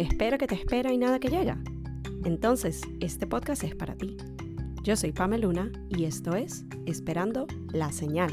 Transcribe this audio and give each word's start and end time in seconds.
Espera 0.00 0.38
que 0.38 0.46
te 0.46 0.54
espera 0.54 0.90
y 0.94 0.96
nada 0.96 1.18
que 1.18 1.28
llega. 1.28 1.58
Entonces, 2.24 2.80
este 3.00 3.26
podcast 3.26 3.64
es 3.64 3.74
para 3.74 3.96
ti. 3.96 4.16
Yo 4.82 4.96
soy 4.96 5.12
Pameluna 5.12 5.70
y 5.90 6.06
esto 6.06 6.36
es 6.36 6.64
Esperando 6.86 7.46
la 7.74 7.92
Señal. 7.92 8.32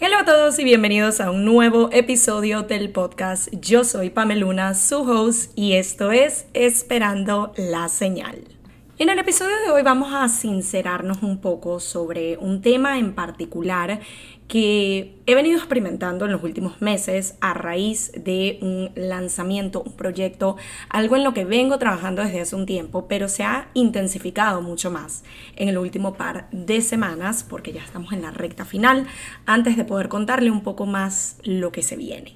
Hola 0.00 0.20
a 0.20 0.24
todos 0.24 0.58
y 0.58 0.64
bienvenidos 0.64 1.20
a 1.20 1.30
un 1.30 1.44
nuevo 1.44 1.90
episodio 1.92 2.62
del 2.62 2.90
podcast. 2.90 3.48
Yo 3.60 3.84
soy 3.84 4.08
Pameluna, 4.08 4.72
su 4.72 5.02
host, 5.02 5.52
y 5.56 5.74
esto 5.74 6.12
es 6.12 6.46
Esperando 6.54 7.52
la 7.58 7.90
Señal. 7.90 8.56
En 8.98 9.10
el 9.10 9.18
episodio 9.18 9.54
de 9.62 9.72
hoy 9.72 9.82
vamos 9.82 10.14
a 10.14 10.26
sincerarnos 10.26 11.22
un 11.22 11.42
poco 11.42 11.80
sobre 11.80 12.38
un 12.38 12.62
tema 12.62 12.98
en 12.98 13.14
particular 13.14 14.00
que 14.48 15.16
he 15.26 15.34
venido 15.34 15.58
experimentando 15.58 16.24
en 16.24 16.32
los 16.32 16.42
últimos 16.42 16.80
meses 16.80 17.34
a 17.40 17.52
raíz 17.52 18.12
de 18.12 18.58
un 18.62 18.90
lanzamiento, 18.94 19.82
un 19.82 19.92
proyecto, 19.94 20.56
algo 20.88 21.16
en 21.16 21.24
lo 21.24 21.34
que 21.34 21.44
vengo 21.44 21.78
trabajando 21.78 22.22
desde 22.22 22.40
hace 22.40 22.54
un 22.54 22.66
tiempo, 22.66 23.08
pero 23.08 23.28
se 23.28 23.42
ha 23.42 23.68
intensificado 23.74 24.62
mucho 24.62 24.90
más 24.90 25.24
en 25.56 25.68
el 25.68 25.78
último 25.78 26.14
par 26.14 26.48
de 26.52 26.80
semanas, 26.80 27.44
porque 27.48 27.72
ya 27.72 27.82
estamos 27.82 28.12
en 28.12 28.22
la 28.22 28.30
recta 28.30 28.64
final, 28.64 29.06
antes 29.46 29.76
de 29.76 29.84
poder 29.84 30.08
contarle 30.08 30.50
un 30.50 30.62
poco 30.62 30.86
más 30.86 31.38
lo 31.42 31.72
que 31.72 31.82
se 31.82 31.96
viene. 31.96 32.34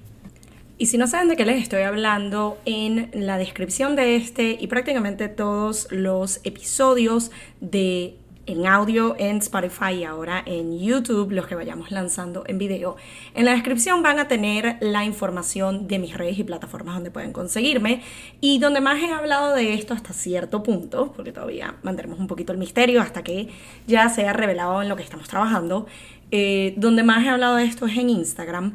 Y 0.81 0.87
si 0.87 0.97
no 0.97 1.07
saben 1.07 1.29
de 1.29 1.37
qué 1.37 1.45
les 1.45 1.63
estoy 1.63 1.83
hablando, 1.83 2.59
en 2.65 3.11
la 3.13 3.37
descripción 3.37 3.97
de 3.97 4.17
este 4.17 4.57
y 4.59 4.67
prácticamente 4.67 5.29
todos 5.29 5.87
los 5.91 6.41
episodios 6.43 7.31
de 7.61 8.17
en 8.51 8.67
audio 8.67 9.15
en 9.19 9.37
Spotify 9.37 9.93
y 10.01 10.05
ahora 10.05 10.43
en 10.45 10.79
YouTube, 10.79 11.31
los 11.31 11.47
que 11.47 11.55
vayamos 11.55 11.93
lanzando 11.93 12.43
en 12.47 12.59
video. 12.59 12.97
En 13.35 13.45
la 13.45 13.53
descripción 13.53 14.03
van 14.03 14.19
a 14.19 14.27
tener 14.27 14.77
la 14.81 15.05
información 15.05 15.87
de 15.87 16.01
mis 16.01 16.17
redes 16.17 16.39
y 16.39 16.45
plataformas 16.45 16.97
donde 16.97 17.13
pueden 17.13 17.33
conseguirme 17.33 18.03
y 18.41 18.59
donde 18.59 18.81
más 18.81 19.01
he 19.01 19.13
hablado 19.13 19.55
de 19.55 19.75
esto 19.75 19.95
hasta 19.95 20.13
cierto 20.13 20.63
punto, 20.65 21.13
porque 21.15 21.33
todavía 21.33 21.77
mantenemos 21.83 22.19
un 22.19 22.27
poquito 22.27 22.53
el 22.53 22.59
misterio 22.59 23.01
hasta 23.01 23.23
que 23.23 23.49
ya 23.87 24.09
sea 24.09 24.33
revelado 24.33 24.83
en 24.83 24.89
lo 24.89 24.97
que 24.97 25.05
estamos 25.05 25.29
trabajando. 25.29 25.87
Eh, 26.33 26.75
donde 26.77 27.03
más 27.03 27.25
he 27.25 27.29
hablado 27.29 27.57
de 27.57 27.65
esto 27.65 27.87
es 27.87 27.97
en 27.97 28.11
Instagram, 28.11 28.75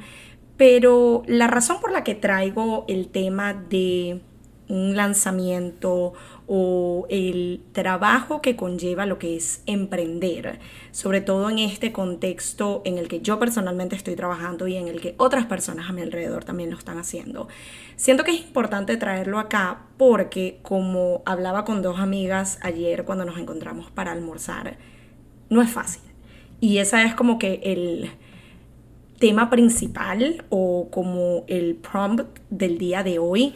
pero 0.57 1.23
la 1.27 1.47
razón 1.47 1.81
por 1.81 1.91
la 1.91 2.03
que 2.03 2.15
traigo 2.15 2.85
el 2.87 3.07
tema 3.07 3.53
de 3.53 4.21
un 4.67 4.95
lanzamiento 4.95 6.13
o 6.47 7.07
el 7.09 7.61
trabajo 7.71 8.41
que 8.41 8.55
conlleva 8.55 9.05
lo 9.05 9.17
que 9.17 9.35
es 9.35 9.63
emprender, 9.65 10.59
sobre 10.91 11.21
todo 11.21 11.49
en 11.49 11.59
este 11.59 11.91
contexto 11.91 12.81
en 12.85 12.97
el 12.97 13.07
que 13.07 13.21
yo 13.21 13.39
personalmente 13.39 13.95
estoy 13.95 14.15
trabajando 14.15 14.67
y 14.67 14.75
en 14.75 14.87
el 14.87 15.01
que 15.01 15.15
otras 15.17 15.45
personas 15.45 15.89
a 15.89 15.93
mi 15.93 16.01
alrededor 16.01 16.43
también 16.43 16.69
lo 16.69 16.77
están 16.77 16.97
haciendo. 16.97 17.47
Siento 17.95 18.23
que 18.23 18.31
es 18.31 18.41
importante 18.41 18.97
traerlo 18.97 19.39
acá 19.39 19.87
porque 19.97 20.59
como 20.61 21.23
hablaba 21.25 21.65
con 21.65 21.81
dos 21.81 21.99
amigas 21.99 22.59
ayer 22.61 23.05
cuando 23.05 23.25
nos 23.25 23.37
encontramos 23.37 23.89
para 23.91 24.11
almorzar, 24.11 24.77
no 25.49 25.61
es 25.61 25.69
fácil. 25.69 26.01
Y 26.59 26.77
esa 26.77 27.03
es 27.03 27.15
como 27.15 27.37
que 27.39 27.61
el 27.63 28.11
tema 29.19 29.49
principal 29.49 30.43
o 30.49 30.89
como 30.91 31.45
el 31.47 31.75
prompt 31.75 32.39
del 32.49 32.77
día 32.77 33.03
de 33.03 33.19
hoy 33.19 33.55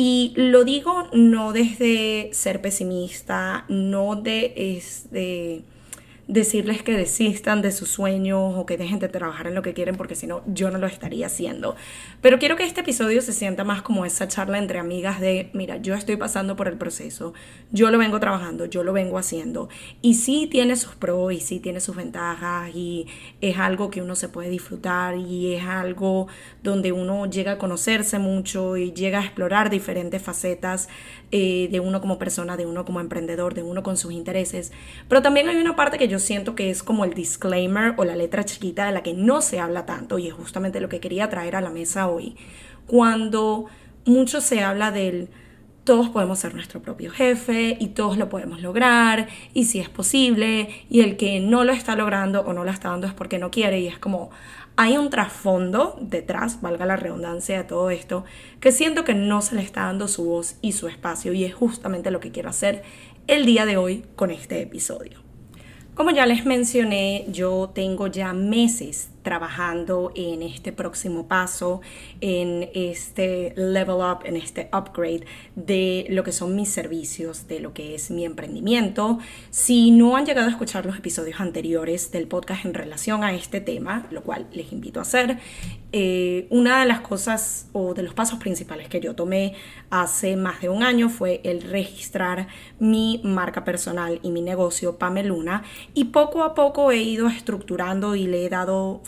y 0.00 0.32
lo 0.36 0.62
digo 0.62 1.08
no 1.12 1.52
desde 1.52 2.30
ser 2.32 2.62
pesimista, 2.62 3.64
no 3.68 4.14
de, 4.14 4.52
este, 4.54 5.64
decirles 6.28 6.82
que 6.82 6.92
desistan 6.92 7.62
de 7.62 7.72
sus 7.72 7.88
sueños 7.88 8.54
o 8.54 8.66
que 8.66 8.76
dejen 8.76 8.98
de 8.98 9.08
trabajar 9.08 9.46
en 9.46 9.54
lo 9.54 9.62
que 9.62 9.72
quieren 9.72 9.96
porque 9.96 10.14
si 10.14 10.26
no 10.26 10.42
yo 10.46 10.70
no 10.70 10.78
lo 10.78 10.86
estaría 10.86 11.26
haciendo. 11.26 11.74
Pero 12.20 12.38
quiero 12.38 12.54
que 12.54 12.64
este 12.64 12.82
episodio 12.82 13.22
se 13.22 13.32
sienta 13.32 13.64
más 13.64 13.80
como 13.80 14.04
esa 14.04 14.28
charla 14.28 14.58
entre 14.58 14.78
amigas 14.78 15.20
de, 15.20 15.48
mira, 15.54 15.78
yo 15.78 15.94
estoy 15.94 16.16
pasando 16.16 16.54
por 16.54 16.68
el 16.68 16.76
proceso, 16.76 17.32
yo 17.72 17.90
lo 17.90 17.96
vengo 17.96 18.20
trabajando, 18.20 18.66
yo 18.66 18.84
lo 18.84 18.92
vengo 18.92 19.16
haciendo 19.16 19.70
y 20.02 20.14
sí 20.14 20.46
tiene 20.50 20.76
sus 20.76 20.94
pros 20.94 21.32
y 21.32 21.40
sí 21.40 21.60
tiene 21.60 21.80
sus 21.80 21.96
ventajas 21.96 22.74
y 22.74 23.06
es 23.40 23.56
algo 23.56 23.90
que 23.90 24.02
uno 24.02 24.14
se 24.14 24.28
puede 24.28 24.50
disfrutar 24.50 25.16
y 25.16 25.54
es 25.54 25.64
algo 25.64 26.28
donde 26.62 26.92
uno 26.92 27.24
llega 27.24 27.52
a 27.52 27.58
conocerse 27.58 28.18
mucho 28.18 28.76
y 28.76 28.92
llega 28.92 29.20
a 29.20 29.24
explorar 29.24 29.70
diferentes 29.70 30.20
facetas 30.20 30.90
eh, 31.30 31.68
de 31.70 31.80
uno 31.80 32.00
como 32.02 32.18
persona, 32.18 32.56
de 32.58 32.66
uno 32.66 32.84
como 32.84 33.00
emprendedor, 33.00 33.54
de 33.54 33.62
uno 33.62 33.82
con 33.82 33.96
sus 33.96 34.12
intereses. 34.12 34.72
Pero 35.08 35.22
también 35.22 35.48
hay 35.48 35.56
una 35.56 35.76
parte 35.76 35.96
que 35.96 36.08
yo 36.08 36.17
siento 36.18 36.54
que 36.54 36.70
es 36.70 36.82
como 36.82 37.04
el 37.04 37.14
disclaimer 37.14 37.94
o 37.96 38.04
la 38.04 38.16
letra 38.16 38.44
chiquita 38.44 38.86
de 38.86 38.92
la 38.92 39.02
que 39.02 39.14
no 39.14 39.40
se 39.40 39.60
habla 39.60 39.86
tanto 39.86 40.18
y 40.18 40.28
es 40.28 40.34
justamente 40.34 40.80
lo 40.80 40.88
que 40.88 41.00
quería 41.00 41.28
traer 41.28 41.56
a 41.56 41.60
la 41.60 41.70
mesa 41.70 42.08
hoy. 42.08 42.36
Cuando 42.86 43.66
mucho 44.04 44.40
se 44.40 44.62
habla 44.62 44.90
del 44.90 45.28
todos 45.84 46.10
podemos 46.10 46.38
ser 46.38 46.54
nuestro 46.54 46.82
propio 46.82 47.10
jefe 47.10 47.78
y 47.80 47.88
todos 47.88 48.18
lo 48.18 48.28
podemos 48.28 48.60
lograr 48.60 49.28
y 49.54 49.64
si 49.64 49.80
es 49.80 49.88
posible 49.88 50.68
y 50.90 51.00
el 51.00 51.16
que 51.16 51.40
no 51.40 51.64
lo 51.64 51.72
está 51.72 51.96
logrando 51.96 52.42
o 52.42 52.52
no 52.52 52.62
lo 52.62 52.70
está 52.70 52.90
dando 52.90 53.06
es 53.06 53.14
porque 53.14 53.38
no 53.38 53.50
quiere 53.50 53.80
y 53.80 53.86
es 53.86 53.98
como 53.98 54.30
hay 54.76 54.96
un 54.96 55.10
trasfondo 55.10 55.98
detrás, 56.00 56.60
valga 56.60 56.86
la 56.86 56.96
redundancia 56.96 57.56
de 57.56 57.64
todo 57.64 57.90
esto, 57.90 58.24
que 58.60 58.70
siento 58.70 59.02
que 59.02 59.14
no 59.14 59.42
se 59.42 59.56
le 59.56 59.62
está 59.62 59.84
dando 59.84 60.06
su 60.06 60.24
voz 60.24 60.56
y 60.60 60.72
su 60.72 60.88
espacio 60.88 61.32
y 61.32 61.44
es 61.44 61.54
justamente 61.54 62.10
lo 62.10 62.20
que 62.20 62.30
quiero 62.30 62.50
hacer 62.50 62.82
el 63.26 63.44
día 63.44 63.66
de 63.66 63.76
hoy 63.76 64.04
con 64.14 64.30
este 64.30 64.62
episodio. 64.62 65.27
Como 65.98 66.10
ya 66.12 66.26
les 66.26 66.46
mencioné, 66.46 67.24
yo 67.26 67.70
tengo 67.74 68.06
ya 68.06 68.32
meses 68.32 69.08
trabajando 69.28 70.10
en 70.14 70.40
este 70.40 70.72
próximo 70.72 71.28
paso, 71.28 71.82
en 72.22 72.70
este 72.72 73.52
level 73.56 73.96
up, 73.96 74.20
en 74.24 74.36
este 74.36 74.70
upgrade 74.72 75.26
de 75.54 76.06
lo 76.08 76.24
que 76.24 76.32
son 76.32 76.56
mis 76.56 76.70
servicios, 76.70 77.46
de 77.46 77.60
lo 77.60 77.74
que 77.74 77.94
es 77.94 78.10
mi 78.10 78.24
emprendimiento. 78.24 79.18
Si 79.50 79.90
no 79.90 80.16
han 80.16 80.24
llegado 80.24 80.46
a 80.46 80.50
escuchar 80.50 80.86
los 80.86 80.96
episodios 80.96 81.40
anteriores 81.40 82.10
del 82.10 82.26
podcast 82.26 82.64
en 82.64 82.72
relación 82.72 83.22
a 83.22 83.34
este 83.34 83.60
tema, 83.60 84.06
lo 84.10 84.22
cual 84.22 84.46
les 84.50 84.72
invito 84.72 84.98
a 84.98 85.02
hacer, 85.02 85.36
eh, 85.92 86.46
una 86.48 86.80
de 86.80 86.86
las 86.86 87.00
cosas 87.00 87.68
o 87.72 87.92
de 87.92 88.02
los 88.02 88.14
pasos 88.14 88.38
principales 88.38 88.88
que 88.88 89.00
yo 89.00 89.14
tomé 89.14 89.54
hace 89.90 90.36
más 90.36 90.62
de 90.62 90.70
un 90.70 90.82
año 90.82 91.10
fue 91.10 91.42
el 91.44 91.62
registrar 91.62 92.48
mi 92.78 93.20
marca 93.24 93.64
personal 93.64 94.20
y 94.22 94.30
mi 94.30 94.42
negocio 94.42 94.98
Pameluna 94.98 95.64
y 95.94 96.04
poco 96.04 96.44
a 96.44 96.54
poco 96.54 96.92
he 96.92 97.02
ido 97.02 97.28
estructurando 97.28 98.14
y 98.16 98.26
le 98.26 98.44
he 98.44 98.48
dado 98.48 99.00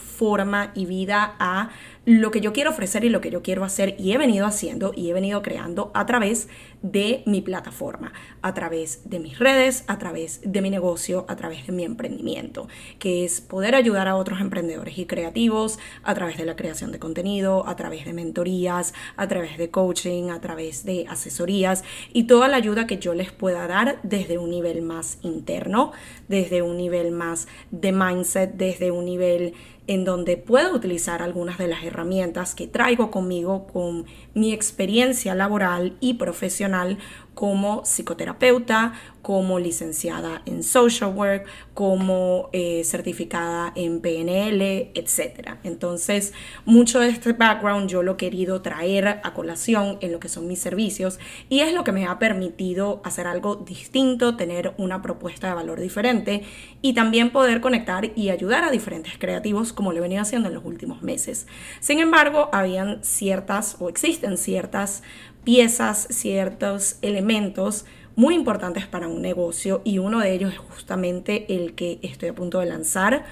y 0.75 0.85
vida 0.85 1.35
a 1.39 1.71
lo 2.05 2.31
que 2.31 2.41
yo 2.41 2.53
quiero 2.53 2.71
ofrecer 2.71 3.05
y 3.05 3.09
lo 3.09 3.21
que 3.21 3.31
yo 3.31 3.43
quiero 3.43 3.65
hacer. 3.65 3.95
Y 3.99 4.13
he 4.13 4.19
venido 4.19 4.47
haciendo 4.47 4.93
y 4.95 5.11
he 5.11 5.13
venido 5.13 5.43
creando 5.43 5.91
a 5.95 6.07
través 6.07 6.49
de 6.83 7.23
mi 7.27 7.41
plataforma, 7.41 8.13
a 8.43 8.55
través 8.55 9.09
de 9.09 9.19
mis 9.19 9.39
redes, 9.39 9.85
a 9.87 9.99
través 9.99 10.41
de 10.45 10.61
mi 10.63 10.71
negocio, 10.71 11.25
a 11.29 11.37
través 11.37 11.67
de 11.67 11.73
mi 11.73 11.85
emprendimiento, 11.85 12.69
que 12.99 13.25
es 13.25 13.41
poder 13.41 13.75
ayudar 13.75 14.09
a 14.09 14.17
otros 14.17 14.41
emprendedores 14.41 14.99
y 14.99 15.07
creativos 15.07 15.79
a 16.03 16.15
través 16.15 16.39
de 16.39 16.47
la 16.47 16.57
creación 16.57 16.91
de 16.91 16.99
contenido, 16.99 17.67
a 17.67 17.77
través 17.77 18.05
de 18.05 18.13
mentorías, 18.13 18.95
a 19.17 19.29
través 19.29 19.59
de 19.59 19.71
coaching, 19.71 20.31
a 20.31 20.41
través 20.41 20.85
de 20.85 21.07
asesorías 21.09 21.85
y 22.13 22.25
toda 22.25 22.49
la 22.49 22.57
ayuda 22.57 22.87
que 22.87 22.99
yo 22.99 23.15
les 23.15 23.31
pueda 23.31 23.67
dar 23.67 24.01
desde 24.03 24.39
un 24.39 24.51
nivel 24.51 24.83
más 24.83 25.19
interno, 25.23 25.93
desde 26.29 26.63
un 26.63 26.77
nivel 26.77 27.11
más 27.11 27.47
de 27.71 27.93
mindset, 27.93 28.55
desde 28.55 28.91
un 28.91 29.05
nivel 29.05 29.55
en 29.91 30.05
donde 30.05 30.37
puedo 30.37 30.73
utilizar 30.73 31.21
algunas 31.21 31.59
de 31.59 31.67
las 31.67 31.83
herramientas 31.83 32.55
que 32.55 32.69
traigo 32.69 33.11
conmigo 33.11 33.67
con 33.67 34.07
mi 34.35 34.53
experiencia 34.53 35.35
laboral 35.35 35.97
y 35.99 36.15
profesional 36.15 36.99
como 37.35 37.85
psicoterapeuta, 37.85 38.93
como 39.23 39.59
licenciada 39.59 40.43
en 40.47 40.63
social 40.63 41.13
work, 41.15 41.47
como 41.75 42.49
eh, 42.53 42.83
certificada 42.85 43.73
en 43.77 44.01
PNL, 44.01 44.91
etc. 44.95 45.57
Entonces, 45.63 46.33
mucho 46.65 47.01
de 47.01 47.11
este 47.11 47.33
background 47.33 47.89
yo 47.89 48.03
lo 48.03 48.13
he 48.13 48.17
querido 48.17 48.63
traer 48.63 49.21
a 49.23 49.35
colación 49.35 49.99
en 50.01 50.13
lo 50.13 50.21
que 50.21 50.29
son 50.29 50.47
mis 50.47 50.61
servicios 50.61 51.19
y 51.49 51.61
es 51.61 51.73
lo 51.73 51.85
que 51.85 51.93
me 51.93 52.07
ha 52.07 52.19
permitido 52.19 53.01
hacer 53.05 53.27
algo 53.27 53.57
distinto, 53.57 54.37
tener 54.37 54.75
una 54.79 55.03
propuesta 55.03 55.49
de 55.49 55.55
valor 55.55 55.81
diferente 55.81 56.43
y 56.83 56.95
también 56.95 57.31
poder 57.31 57.61
conectar 57.61 58.11
y 58.17 58.31
ayudar 58.31 58.65
a 58.65 58.71
diferentes 58.71 59.19
creativos 59.19 59.73
como 59.73 59.93
lo 59.93 59.99
he 59.99 60.03
venido 60.03 60.23
haciendo 60.23 60.49
en 60.49 60.55
los 60.55 60.65
últimos 60.65 61.03
meses. 61.03 61.47
Sin 61.81 62.01
embargo, 62.01 62.49
habían 62.53 63.05
ciertas 63.05 63.77
o 63.81 63.89
existen 63.89 64.37
ciertas 64.37 65.03
piezas, 65.45 66.07
ciertos 66.11 66.97
elementos 67.03 67.85
muy 68.17 68.35
importantes 68.35 68.87
para 68.87 69.09
un 69.09 69.23
negocio 69.23 69.83
y 69.85 69.99
uno 69.99 70.21
de 70.21 70.33
ellos 70.33 70.53
es 70.53 70.59
justamente 70.59 71.55
el 71.55 71.75
que 71.75 71.99
estoy 72.03 72.29
a 72.29 72.35
punto 72.35 72.61
de 72.61 72.67
lanzar. 72.67 73.25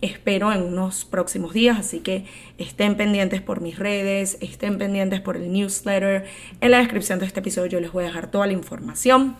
Espero 0.00 0.52
en 0.52 0.62
unos 0.62 1.04
próximos 1.04 1.52
días, 1.52 1.76
así 1.76 2.00
que 2.00 2.24
estén 2.56 2.96
pendientes 2.96 3.42
por 3.42 3.60
mis 3.60 3.78
redes, 3.78 4.38
estén 4.40 4.78
pendientes 4.78 5.20
por 5.20 5.36
el 5.36 5.50
newsletter. 5.52 6.24
En 6.60 6.70
la 6.70 6.78
descripción 6.78 7.18
de 7.18 7.26
este 7.26 7.40
episodio 7.40 7.66
yo 7.68 7.80
les 7.80 7.90
voy 7.90 8.04
a 8.04 8.06
dejar 8.06 8.30
toda 8.30 8.46
la 8.46 8.52
información 8.52 9.36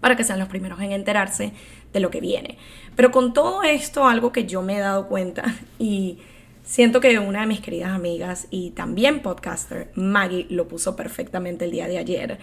para 0.00 0.16
que 0.16 0.24
sean 0.24 0.40
los 0.40 0.48
primeros 0.48 0.80
en 0.80 0.92
enterarse 0.92 1.52
de 1.92 2.00
lo 2.00 2.10
que 2.10 2.20
viene. 2.20 2.58
Pero 2.96 3.10
con 3.12 3.32
todo 3.32 3.62
esto, 3.62 4.06
algo 4.06 4.32
que 4.32 4.46
yo 4.46 4.62
me 4.62 4.76
he 4.76 4.80
dado 4.80 5.08
cuenta 5.08 5.54
y 5.78 6.18
Siento 6.66 7.00
que 7.00 7.20
una 7.20 7.42
de 7.42 7.46
mis 7.46 7.60
queridas 7.60 7.92
amigas 7.92 8.48
y 8.50 8.70
también 8.70 9.22
podcaster, 9.22 9.92
Maggie, 9.94 10.48
lo 10.50 10.66
puso 10.66 10.96
perfectamente 10.96 11.64
el 11.64 11.70
día 11.70 11.86
de 11.86 11.96
ayer. 11.96 12.38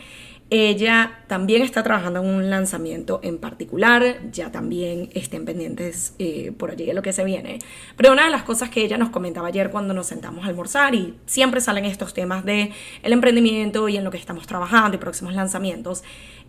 Ella 0.50 1.26
también 1.28 1.62
está 1.62 1.84
trabajando 1.84 2.22
en 2.22 2.28
un 2.28 2.50
lanzamiento 2.50 3.20
en 3.22 3.38
particular, 3.38 4.22
ya 4.32 4.50
también 4.50 5.10
estén 5.14 5.44
pendientes 5.44 6.14
eh, 6.20 6.54
por 6.58 6.72
allí 6.72 6.86
de 6.86 6.94
lo 6.94 7.02
que 7.02 7.12
se 7.12 7.26
viene. 7.26 7.60
Pero 7.98 8.14
una 8.14 8.24
de 8.24 8.32
las 8.32 8.44
cosas 8.44 8.70
que 8.70 8.86
ella 8.86 8.98
nos 8.98 9.10
comentaba 9.10 9.50
ayer 9.50 9.70
cuando 9.70 9.94
nos 9.94 10.08
sentamos 10.08 10.46
a 10.46 10.48
almorzar 10.48 10.96
y 10.96 11.16
siempre 11.26 11.60
salen 11.60 11.84
estos 11.84 12.14
temas 12.14 12.46
de 12.46 12.72
el 13.02 13.12
emprendimiento 13.12 13.90
y 13.90 13.98
en 13.98 14.06
lo 14.06 14.12
que 14.12 14.18
estamos 14.18 14.48
trabajando 14.48 14.96
y 14.96 15.00
próximos 15.02 15.34
lanzamientos, 15.34 16.02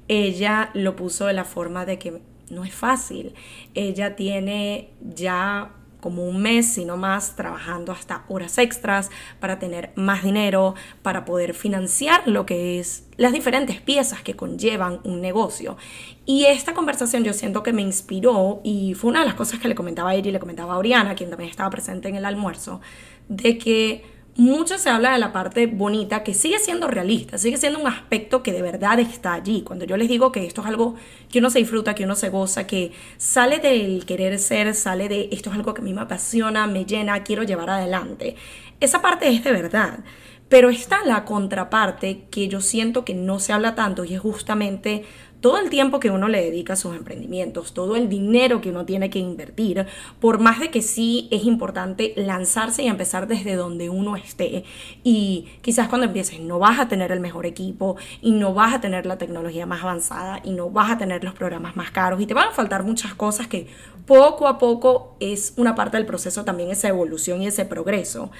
ella 0.06 0.70
lo 0.74 0.94
puso 0.94 1.26
de 1.26 1.32
la 1.32 1.44
forma 1.44 1.84
de 1.86 1.98
que 1.98 2.20
no 2.50 2.64
es 2.64 2.72
fácil. 2.72 3.34
Ella 3.74 4.14
tiene 4.14 4.90
ya 5.02 5.72
como 6.04 6.28
un 6.28 6.42
mes, 6.42 6.66
sino 6.66 6.98
más, 6.98 7.34
trabajando 7.34 7.90
hasta 7.90 8.26
horas 8.28 8.58
extras 8.58 9.08
para 9.40 9.58
tener 9.58 9.90
más 9.96 10.22
dinero, 10.22 10.74
para 11.00 11.24
poder 11.24 11.54
financiar 11.54 12.28
lo 12.28 12.44
que 12.44 12.78
es 12.78 13.06
las 13.16 13.32
diferentes 13.32 13.80
piezas 13.80 14.20
que 14.20 14.36
conllevan 14.36 15.00
un 15.04 15.22
negocio. 15.22 15.78
Y 16.26 16.44
esta 16.44 16.74
conversación 16.74 17.24
yo 17.24 17.32
siento 17.32 17.62
que 17.62 17.72
me 17.72 17.80
inspiró 17.80 18.60
y 18.62 18.92
fue 18.92 19.12
una 19.12 19.20
de 19.20 19.26
las 19.26 19.34
cosas 19.34 19.60
que 19.60 19.68
le 19.68 19.74
comentaba 19.74 20.10
a 20.10 20.14
ella 20.14 20.28
y 20.28 20.32
le 20.32 20.40
comentaba 20.40 20.74
a 20.74 20.78
Oriana, 20.78 21.14
quien 21.14 21.30
también 21.30 21.48
estaba 21.48 21.70
presente 21.70 22.10
en 22.10 22.16
el 22.16 22.26
almuerzo, 22.26 22.82
de 23.30 23.56
que 23.56 24.04
mucho 24.36 24.78
se 24.78 24.90
habla 24.90 25.12
de 25.12 25.18
la 25.18 25.32
parte 25.32 25.66
bonita 25.66 26.24
que 26.24 26.34
sigue 26.34 26.58
siendo 26.58 26.88
realista, 26.88 27.38
sigue 27.38 27.56
siendo 27.56 27.78
un 27.78 27.86
aspecto 27.86 28.42
que 28.42 28.52
de 28.52 28.62
verdad 28.62 28.98
está 28.98 29.34
allí. 29.34 29.62
Cuando 29.62 29.84
yo 29.84 29.96
les 29.96 30.08
digo 30.08 30.32
que 30.32 30.44
esto 30.44 30.60
es 30.60 30.66
algo 30.66 30.96
que 31.30 31.38
uno 31.38 31.50
se 31.50 31.60
disfruta, 31.60 31.94
que 31.94 32.04
uno 32.04 32.16
se 32.16 32.30
goza, 32.30 32.66
que 32.66 32.92
sale 33.16 33.58
del 33.58 34.04
querer 34.06 34.38
ser, 34.38 34.74
sale 34.74 35.08
de 35.08 35.28
esto 35.30 35.50
es 35.50 35.56
algo 35.56 35.72
que 35.72 35.82
a 35.82 35.84
mí 35.84 35.94
me 35.94 36.00
apasiona, 36.00 36.66
me 36.66 36.84
llena, 36.84 37.22
quiero 37.22 37.44
llevar 37.44 37.70
adelante. 37.70 38.34
Esa 38.80 39.00
parte 39.00 39.28
es 39.28 39.44
de 39.44 39.52
verdad. 39.52 40.00
Pero 40.48 40.68
está 40.68 41.04
la 41.04 41.24
contraparte 41.24 42.26
que 42.30 42.48
yo 42.48 42.60
siento 42.60 43.04
que 43.04 43.14
no 43.14 43.40
se 43.40 43.52
habla 43.52 43.74
tanto 43.74 44.04
y 44.04 44.14
es 44.14 44.20
justamente 44.20 45.04
todo 45.44 45.58
el 45.58 45.68
tiempo 45.68 46.00
que 46.00 46.10
uno 46.10 46.26
le 46.26 46.42
dedica 46.42 46.72
a 46.72 46.76
sus 46.76 46.96
emprendimientos, 46.96 47.74
todo 47.74 47.96
el 47.96 48.08
dinero 48.08 48.62
que 48.62 48.70
uno 48.70 48.86
tiene 48.86 49.10
que 49.10 49.18
invertir, 49.18 49.86
por 50.18 50.38
más 50.38 50.58
de 50.58 50.70
que 50.70 50.80
sí 50.80 51.28
es 51.30 51.44
importante 51.44 52.14
lanzarse 52.16 52.82
y 52.82 52.86
empezar 52.86 53.26
desde 53.26 53.54
donde 53.54 53.90
uno 53.90 54.16
esté. 54.16 54.64
Y 55.02 55.48
quizás 55.60 55.88
cuando 55.88 56.06
empieces 56.06 56.40
no 56.40 56.58
vas 56.58 56.80
a 56.80 56.88
tener 56.88 57.12
el 57.12 57.20
mejor 57.20 57.44
equipo 57.44 57.96
y 58.22 58.30
no 58.30 58.54
vas 58.54 58.72
a 58.72 58.80
tener 58.80 59.04
la 59.04 59.18
tecnología 59.18 59.66
más 59.66 59.82
avanzada 59.82 60.40
y 60.42 60.52
no 60.52 60.70
vas 60.70 60.92
a 60.92 60.96
tener 60.96 61.22
los 61.22 61.34
programas 61.34 61.76
más 61.76 61.90
caros 61.90 62.22
y 62.22 62.26
te 62.26 62.32
van 62.32 62.48
a 62.48 62.52
faltar 62.52 62.82
muchas 62.82 63.12
cosas 63.12 63.46
que 63.46 63.66
poco 64.06 64.48
a 64.48 64.56
poco 64.56 65.14
es 65.20 65.52
una 65.58 65.74
parte 65.74 65.98
del 65.98 66.06
proceso 66.06 66.46
también 66.46 66.70
esa 66.70 66.88
evolución 66.88 67.42
y 67.42 67.48
ese 67.48 67.66
progreso 67.66 68.30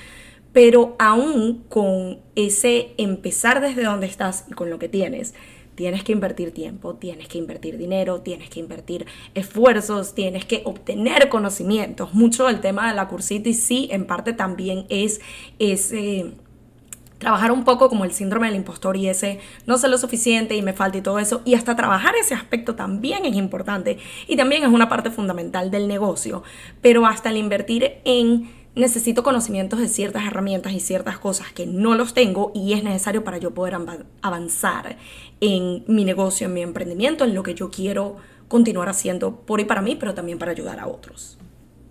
pero 0.54 0.94
aún 1.00 1.64
con 1.68 2.20
ese 2.34 2.94
empezar 2.96 3.60
desde 3.60 3.82
donde 3.82 4.06
estás 4.06 4.46
y 4.48 4.52
con 4.52 4.70
lo 4.70 4.78
que 4.78 4.88
tienes, 4.88 5.34
Tienes 5.74 6.04
que 6.04 6.12
invertir 6.12 6.52
tiempo, 6.52 6.94
tienes 6.94 7.28
que 7.28 7.38
invertir 7.38 7.78
dinero, 7.78 8.20
tienes 8.20 8.48
que 8.48 8.60
invertir 8.60 9.06
esfuerzos, 9.34 10.14
tienes 10.14 10.44
que 10.44 10.62
obtener 10.64 11.28
conocimientos. 11.28 12.14
Mucho 12.14 12.46
del 12.46 12.60
tema 12.60 12.88
de 12.88 12.94
la 12.94 13.08
cursitis 13.08 13.62
sí, 13.62 13.88
en 13.90 14.06
parte 14.06 14.32
también 14.32 14.86
es 14.88 15.20
ese 15.58 16.34
trabajar 17.18 17.52
un 17.52 17.64
poco 17.64 17.88
como 17.88 18.04
el 18.04 18.12
síndrome 18.12 18.48
del 18.48 18.56
impostor 18.56 18.96
y 18.96 19.08
ese 19.08 19.40
no 19.66 19.78
sé 19.78 19.88
lo 19.88 19.96
suficiente 19.96 20.56
y 20.56 20.62
me 20.62 20.74
falta 20.74 20.98
y 20.98 21.00
todo 21.00 21.18
eso. 21.18 21.42
Y 21.44 21.54
hasta 21.54 21.74
trabajar 21.74 22.14
ese 22.20 22.34
aspecto 22.34 22.74
también 22.74 23.24
es 23.24 23.34
importante 23.34 23.98
y 24.28 24.36
también 24.36 24.62
es 24.62 24.68
una 24.68 24.88
parte 24.88 25.10
fundamental 25.10 25.70
del 25.70 25.88
negocio. 25.88 26.42
Pero 26.82 27.06
hasta 27.06 27.30
el 27.30 27.38
invertir 27.38 27.94
en 28.04 28.63
necesito 28.74 29.22
conocimientos 29.22 29.78
de 29.78 29.88
ciertas 29.88 30.26
herramientas 30.26 30.72
y 30.72 30.80
ciertas 30.80 31.18
cosas 31.18 31.52
que 31.52 31.66
no 31.66 31.94
los 31.94 32.14
tengo 32.14 32.50
y 32.54 32.72
es 32.72 32.82
necesario 32.82 33.24
para 33.24 33.38
yo 33.38 33.52
poder 33.54 33.76
avanzar 34.20 34.96
en 35.40 35.84
mi 35.86 36.04
negocio, 36.04 36.46
en 36.46 36.54
mi 36.54 36.62
emprendimiento, 36.62 37.24
en 37.24 37.34
lo 37.34 37.42
que 37.42 37.54
yo 37.54 37.70
quiero 37.70 38.16
continuar 38.48 38.88
haciendo 38.88 39.36
por 39.36 39.60
y 39.60 39.64
para 39.64 39.82
mí, 39.82 39.96
pero 39.96 40.14
también 40.14 40.38
para 40.38 40.52
ayudar 40.52 40.80
a 40.80 40.86
otros. 40.86 41.38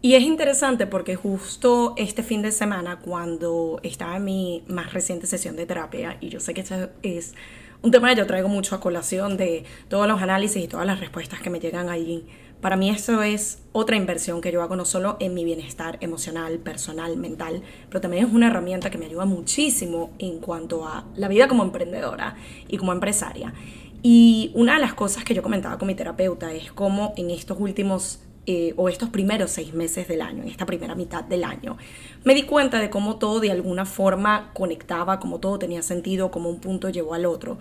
Y 0.02 0.16
es 0.16 0.24
interesante 0.24 0.86
porque 0.86 1.16
justo 1.16 1.94
este 1.96 2.24
fin 2.24 2.42
de 2.42 2.52
semana, 2.52 3.00
cuando 3.00 3.80
estaba 3.84 4.18
en 4.18 4.26
mi 4.26 4.64
más 4.68 4.92
reciente 4.92 5.28
sesión 5.28 5.56
de 5.56 5.66
terapia, 5.66 6.18
y 6.20 6.28
yo 6.28 6.42
sé 6.42 6.54
que 6.54 6.60
este 6.60 6.90
es 7.04 7.34
un 7.82 7.92
tema 7.92 8.10
que 8.10 8.18
yo 8.18 8.28
traigo 8.28 8.50
mucho 8.50 8.76
a 8.76 8.82
colación 8.82 9.38
de 9.38 9.64
todos 9.88 10.06
los 10.08 10.22
análisis 10.22 10.62
y 10.62 10.68
todas 10.68 10.86
las 10.86 11.00
respuestas 11.00 11.40
que 11.40 11.50
me 11.50 11.62
llegan 11.62 11.90
ahí 11.90 12.26
para 12.64 12.78
mí 12.78 12.90
eso 12.90 13.22
es 13.22 13.62
otra 13.74 13.98
inversión 13.98 14.40
que 14.40 14.50
yo 14.50 14.62
hago 14.62 14.78
no 14.78 14.86
solo 14.86 15.18
en 15.20 15.34
mi 15.34 15.44
bienestar 15.44 15.98
emocional, 16.00 16.60
personal, 16.60 17.18
mental, 17.18 17.62
pero 17.90 18.00
también 18.00 18.26
es 18.26 18.34
una 18.34 18.48
herramienta 18.48 18.90
que 18.90 18.98
me 18.98 19.06
ayuda 19.06 19.26
muchísimo 19.26 20.12
en 20.18 20.40
cuanto 20.40 20.88
a 20.88 21.04
la 21.18 21.28
vida 21.28 21.50
como 21.50 21.64
emprendedora 21.64 22.38
y 22.70 22.78
como 22.78 22.94
empresaria. 22.94 23.54
Y 24.02 24.52
una 24.56 24.76
de 24.76 24.80
las 24.80 24.94
cosas 24.94 25.26
que 25.26 25.34
yo 25.34 25.44
comentaba 25.44 25.78
con 25.78 25.90
mi 25.90 25.96
terapeuta 25.96 26.54
es 26.54 26.72
cómo 26.72 27.14
en 27.18 27.32
estos 27.32 27.60
últimos 27.60 28.22
eh, 28.46 28.74
o 28.76 28.90
estos 28.90 29.08
primeros 29.08 29.52
seis 29.52 29.74
meses 29.74 30.06
del 30.10 30.22
año, 30.22 30.44
en 30.44 30.50
esta 30.50 30.66
primera 30.66 30.96
mitad 30.96 31.24
del 31.24 31.46
año, 31.46 31.78
me 32.26 32.36
di 32.36 32.44
cuenta 32.44 32.80
de 32.80 32.90
cómo 32.90 33.16
todo 33.16 33.40
de 33.40 33.52
alguna 33.52 33.86
forma 33.86 34.52
conectaba, 34.54 35.20
cómo 35.20 35.40
todo 35.40 35.60
tenía 35.60 35.82
sentido, 35.82 36.30
cómo 36.30 36.50
un 36.50 36.60
punto 36.60 36.90
llevó 36.90 37.14
al 37.14 37.26
otro. 37.26 37.58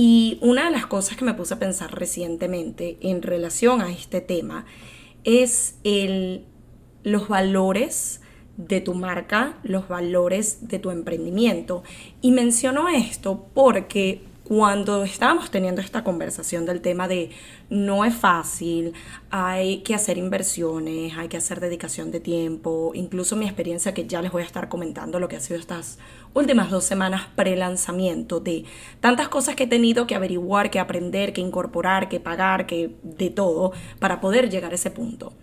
Y 0.00 0.38
una 0.42 0.66
de 0.66 0.70
las 0.70 0.86
cosas 0.86 1.16
que 1.16 1.24
me 1.24 1.34
puse 1.34 1.54
a 1.54 1.58
pensar 1.58 1.92
recientemente 1.92 2.98
en 3.00 3.20
relación 3.20 3.80
a 3.80 3.90
este 3.90 4.20
tema 4.20 4.64
es 5.24 5.74
el, 5.82 6.44
los 7.02 7.26
valores 7.26 8.20
de 8.56 8.80
tu 8.80 8.94
marca, 8.94 9.58
los 9.64 9.88
valores 9.88 10.68
de 10.68 10.78
tu 10.78 10.92
emprendimiento. 10.92 11.82
Y 12.20 12.30
menciono 12.30 12.88
esto 12.88 13.48
porque 13.54 14.22
cuando 14.48 15.04
estábamos 15.04 15.50
teniendo 15.50 15.82
esta 15.82 16.02
conversación 16.02 16.64
del 16.64 16.80
tema 16.80 17.06
de 17.06 17.32
no 17.68 18.06
es 18.06 18.14
fácil, 18.14 18.94
hay 19.30 19.82
que 19.82 19.94
hacer 19.94 20.16
inversiones, 20.16 21.18
hay 21.18 21.28
que 21.28 21.36
hacer 21.36 21.60
dedicación 21.60 22.10
de 22.10 22.20
tiempo, 22.20 22.92
incluso 22.94 23.36
mi 23.36 23.44
experiencia 23.44 23.92
que 23.92 24.06
ya 24.06 24.22
les 24.22 24.32
voy 24.32 24.40
a 24.40 24.46
estar 24.46 24.70
comentando 24.70 25.20
lo 25.20 25.28
que 25.28 25.36
ha 25.36 25.40
sido 25.40 25.60
estas 25.60 25.98
últimas 26.32 26.70
dos 26.70 26.84
semanas 26.84 27.26
pre-lanzamiento 27.36 28.40
de 28.40 28.64
tantas 29.00 29.28
cosas 29.28 29.54
que 29.54 29.64
he 29.64 29.66
tenido 29.66 30.06
que 30.06 30.14
averiguar, 30.14 30.70
que 30.70 30.80
aprender, 30.80 31.34
que 31.34 31.42
incorporar, 31.42 32.08
que 32.08 32.18
pagar, 32.18 32.64
que 32.64 32.96
de 33.02 33.28
todo 33.28 33.72
para 33.98 34.22
poder 34.22 34.48
llegar 34.48 34.72
a 34.72 34.76
ese 34.76 34.90
punto 34.90 35.34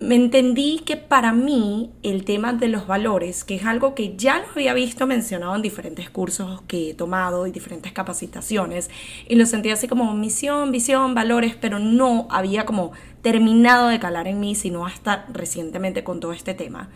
me 0.00 0.14
entendí 0.14 0.80
que 0.84 0.96
para 0.96 1.32
mí 1.34 1.90
el 2.02 2.24
tema 2.24 2.54
de 2.54 2.68
los 2.68 2.86
valores, 2.86 3.44
que 3.44 3.56
es 3.56 3.66
algo 3.66 3.94
que 3.94 4.16
ya 4.16 4.38
lo 4.38 4.46
había 4.54 4.72
visto 4.72 5.06
mencionado 5.06 5.54
en 5.54 5.60
diferentes 5.60 6.08
cursos 6.08 6.62
que 6.62 6.90
he 6.90 6.94
tomado 6.94 7.46
y 7.46 7.50
diferentes 7.50 7.92
capacitaciones, 7.92 8.88
y 9.28 9.34
lo 9.34 9.44
sentía 9.44 9.74
así 9.74 9.88
como 9.88 10.14
misión, 10.14 10.72
visión, 10.72 11.14
valores, 11.14 11.54
pero 11.54 11.78
no 11.78 12.26
había 12.30 12.64
como 12.64 12.92
terminado 13.20 13.88
de 13.88 14.00
calar 14.00 14.26
en 14.26 14.40
mí, 14.40 14.54
sino 14.54 14.86
hasta 14.86 15.26
recientemente 15.32 16.02
con 16.02 16.18
todo 16.18 16.32
este 16.32 16.54
tema, 16.54 16.88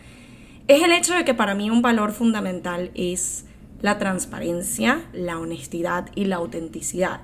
es 0.67 0.81
el 0.81 0.91
hecho 0.91 1.13
de 1.13 1.23
que 1.23 1.35
para 1.35 1.53
mí 1.53 1.69
un 1.69 1.83
valor 1.83 2.11
fundamental 2.11 2.89
es 2.95 3.45
la 3.81 3.99
transparencia, 3.99 5.05
la 5.13 5.37
honestidad 5.37 6.09
y 6.15 6.25
la 6.25 6.37
autenticidad. 6.37 7.21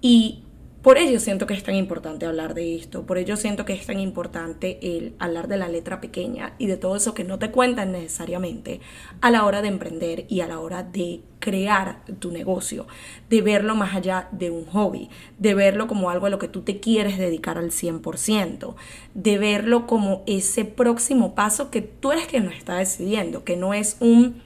Y 0.00 0.44
por 0.82 0.96
ello 0.96 1.20
siento 1.20 1.46
que 1.46 1.54
es 1.54 1.62
tan 1.62 1.74
importante 1.74 2.24
hablar 2.24 2.54
de 2.54 2.74
esto, 2.74 3.04
por 3.04 3.18
ello 3.18 3.36
siento 3.36 3.64
que 3.64 3.74
es 3.74 3.86
tan 3.86 4.00
importante 4.00 4.78
el 4.80 5.14
hablar 5.18 5.46
de 5.46 5.58
la 5.58 5.68
letra 5.68 6.00
pequeña 6.00 6.54
y 6.58 6.66
de 6.66 6.78
todo 6.78 6.96
eso 6.96 7.12
que 7.12 7.24
no 7.24 7.38
te 7.38 7.50
cuentan 7.50 7.92
necesariamente 7.92 8.80
a 9.20 9.30
la 9.30 9.44
hora 9.44 9.60
de 9.60 9.68
emprender 9.68 10.24
y 10.28 10.40
a 10.40 10.46
la 10.48 10.58
hora 10.58 10.82
de 10.82 11.20
crear 11.38 12.04
tu 12.18 12.30
negocio, 12.30 12.86
de 13.28 13.42
verlo 13.42 13.74
más 13.74 13.94
allá 13.94 14.28
de 14.32 14.50
un 14.50 14.64
hobby, 14.66 15.10
de 15.38 15.54
verlo 15.54 15.86
como 15.86 16.08
algo 16.08 16.26
a 16.26 16.30
lo 16.30 16.38
que 16.38 16.48
tú 16.48 16.62
te 16.62 16.80
quieres 16.80 17.18
dedicar 17.18 17.58
al 17.58 17.70
100%, 17.70 18.74
de 19.14 19.38
verlo 19.38 19.86
como 19.86 20.22
ese 20.26 20.64
próximo 20.64 21.34
paso 21.34 21.70
que 21.70 21.82
tú 21.82 22.12
eres 22.12 22.26
quien 22.26 22.46
lo 22.46 22.50
está 22.50 22.76
decidiendo, 22.76 23.44
que 23.44 23.56
no 23.56 23.74
es 23.74 23.96
un 24.00 24.42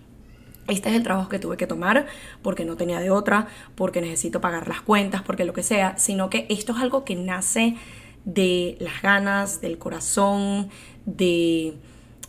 este 0.68 0.88
es 0.90 0.96
el 0.96 1.02
trabajo 1.02 1.28
que 1.28 1.38
tuve 1.38 1.56
que 1.56 1.66
tomar 1.66 2.06
porque 2.42 2.64
no 2.64 2.76
tenía 2.76 3.00
de 3.00 3.10
otra, 3.10 3.48
porque 3.74 4.00
necesito 4.00 4.40
pagar 4.40 4.68
las 4.68 4.80
cuentas, 4.80 5.22
porque 5.22 5.44
lo 5.44 5.52
que 5.52 5.62
sea, 5.62 5.98
sino 5.98 6.30
que 6.30 6.46
esto 6.48 6.72
es 6.72 6.78
algo 6.78 7.04
que 7.04 7.14
nace 7.16 7.76
de 8.24 8.76
las 8.80 9.02
ganas, 9.02 9.60
del 9.60 9.78
corazón, 9.78 10.70
de 11.04 11.74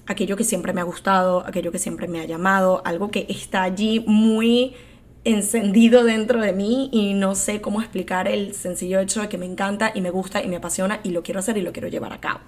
aquello 0.07 0.35
que 0.35 0.43
siempre 0.43 0.73
me 0.73 0.81
ha 0.81 0.83
gustado, 0.83 1.45
aquello 1.45 1.71
que 1.71 1.79
siempre 1.79 2.07
me 2.07 2.19
ha 2.19 2.25
llamado, 2.25 2.81
algo 2.85 3.09
que 3.09 3.25
está 3.29 3.63
allí 3.63 4.03
muy 4.05 4.75
encendido 5.23 6.03
dentro 6.03 6.39
de 6.39 6.53
mí 6.53 6.89
y 6.91 7.15
no 7.15 7.33
sé 7.33 7.59
cómo 7.59 7.81
explicar 7.81 8.27
el 8.27 8.53
sencillo 8.53 8.99
hecho 8.99 9.21
de 9.21 9.29
que 9.29 9.39
me 9.39 9.45
encanta 9.47 9.91
y 9.95 10.01
me 10.01 10.11
gusta 10.11 10.43
y 10.43 10.47
me 10.47 10.57
apasiona 10.57 10.99
y 11.03 11.09
lo 11.09 11.23
quiero 11.23 11.39
hacer 11.39 11.57
y 11.57 11.61
lo 11.61 11.73
quiero 11.73 11.87
llevar 11.87 12.13
a 12.13 12.21
cabo. 12.21 12.41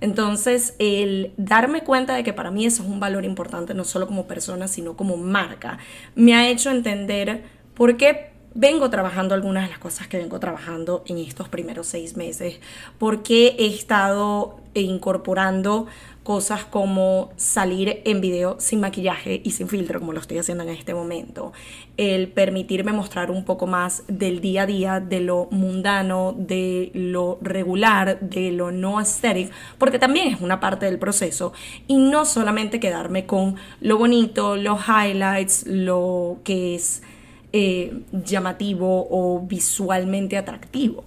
Entonces, 0.00 0.74
el 0.78 1.32
darme 1.36 1.82
cuenta 1.82 2.14
de 2.14 2.24
que 2.24 2.32
para 2.32 2.50
mí 2.50 2.66
eso 2.66 2.82
es 2.82 2.88
un 2.88 3.00
valor 3.00 3.24
importante, 3.24 3.74
no 3.74 3.84
solo 3.84 4.06
como 4.06 4.26
persona, 4.26 4.68
sino 4.68 4.96
como 4.96 5.16
marca, 5.16 5.78
me 6.14 6.34
ha 6.34 6.48
hecho 6.48 6.70
entender 6.70 7.44
por 7.74 7.96
qué 7.96 8.30
vengo 8.54 8.88
trabajando 8.88 9.34
algunas 9.34 9.64
de 9.64 9.70
las 9.70 9.78
cosas 9.78 10.08
que 10.08 10.16
vengo 10.16 10.40
trabajando 10.40 11.04
en 11.06 11.18
estos 11.18 11.48
primeros 11.48 11.86
seis 11.86 12.16
meses, 12.16 12.60
porque 12.98 13.54
he 13.58 13.66
estado 13.66 14.60
incorporando 14.74 15.86
cosas 16.26 16.64
como 16.64 17.30
salir 17.36 18.02
en 18.04 18.20
video 18.20 18.56
sin 18.58 18.80
maquillaje 18.80 19.40
y 19.44 19.52
sin 19.52 19.68
filtro, 19.68 20.00
como 20.00 20.12
lo 20.12 20.18
estoy 20.18 20.38
haciendo 20.38 20.64
en 20.64 20.70
este 20.70 20.92
momento. 20.92 21.52
El 21.96 22.26
permitirme 22.26 22.92
mostrar 22.92 23.30
un 23.30 23.44
poco 23.44 23.68
más 23.68 24.02
del 24.08 24.40
día 24.40 24.62
a 24.62 24.66
día, 24.66 24.98
de 24.98 25.20
lo 25.20 25.46
mundano, 25.52 26.34
de 26.36 26.90
lo 26.94 27.38
regular, 27.42 28.18
de 28.18 28.50
lo 28.50 28.72
no 28.72 28.98
aesthetic, 28.98 29.52
porque 29.78 30.00
también 30.00 30.26
es 30.26 30.40
una 30.40 30.58
parte 30.58 30.86
del 30.86 30.98
proceso. 30.98 31.52
Y 31.86 31.96
no 31.96 32.24
solamente 32.24 32.80
quedarme 32.80 33.24
con 33.24 33.54
lo 33.80 33.96
bonito, 33.96 34.56
los 34.56 34.80
highlights, 34.88 35.64
lo 35.68 36.38
que 36.42 36.74
es 36.74 37.04
eh, 37.52 38.00
llamativo 38.10 39.06
o 39.08 39.46
visualmente 39.46 40.36
atractivo 40.36 41.04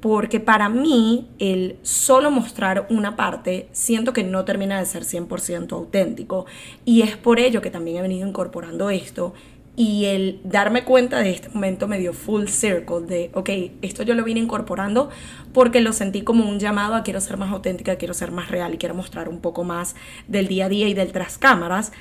porque 0.00 0.40
para 0.40 0.68
mí 0.68 1.28
el 1.38 1.76
solo 1.82 2.30
mostrar 2.30 2.86
una 2.90 3.16
parte 3.16 3.68
siento 3.72 4.12
que 4.12 4.24
no 4.24 4.44
termina 4.44 4.78
de 4.78 4.86
ser 4.86 5.04
100% 5.04 5.72
auténtico 5.72 6.46
y 6.84 7.02
es 7.02 7.16
por 7.16 7.38
ello 7.38 7.60
que 7.60 7.70
también 7.70 7.98
he 7.98 8.02
venido 8.02 8.26
incorporando 8.26 8.90
esto 8.90 9.34
y 9.76 10.06
el 10.06 10.40
darme 10.44 10.84
cuenta 10.84 11.20
de 11.20 11.30
este 11.30 11.48
momento 11.48 11.86
me 11.86 11.98
dio 11.98 12.12
full 12.12 12.46
circle 12.46 13.06
de, 13.06 13.30
ok, 13.34 13.50
esto 13.82 14.02
yo 14.02 14.14
lo 14.14 14.24
vine 14.24 14.40
incorporando 14.40 15.10
porque 15.52 15.80
lo 15.80 15.92
sentí 15.92 16.22
como 16.22 16.48
un 16.48 16.58
llamado 16.58 16.94
a 16.94 17.02
quiero 17.02 17.20
ser 17.20 17.36
más 17.36 17.50
auténtica, 17.50 17.96
quiero 17.96 18.14
ser 18.14 18.30
más 18.30 18.50
real 18.50 18.74
y 18.74 18.78
quiero 18.78 18.94
mostrar 18.94 19.28
un 19.28 19.40
poco 19.40 19.64
más 19.64 19.94
del 20.28 20.48
día 20.48 20.66
a 20.66 20.68
día 20.68 20.88
y 20.88 20.94
del 20.94 21.12
tras 21.12 21.38
cámaras. 21.38 21.92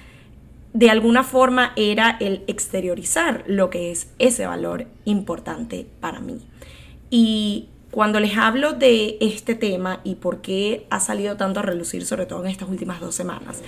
De 0.74 0.90
alguna 0.90 1.24
forma 1.24 1.72
era 1.76 2.18
el 2.20 2.44
exteriorizar 2.48 3.44
lo 3.48 3.70
que 3.70 3.92
es 3.92 4.10
ese 4.20 4.46
valor 4.46 4.88
importante 5.06 5.88
para 6.00 6.20
mí. 6.20 6.42
Y 7.10 7.70
cuando 7.92 8.20
les 8.20 8.38
hablo 8.38 8.74
de 8.74 9.18
este 9.20 9.56
tema 9.56 10.02
y 10.04 10.16
por 10.16 10.42
qué 10.42 10.86
ha 10.90 11.00
salido 11.00 11.38
tanto 11.38 11.60
a 11.60 11.64
relucir, 11.64 12.06
sobre 12.06 12.26
todo 12.26 12.44
en 12.44 12.52
estas 12.52 12.70
últimas 12.70 13.00
dos 13.00 13.16
semanas, 13.16 13.62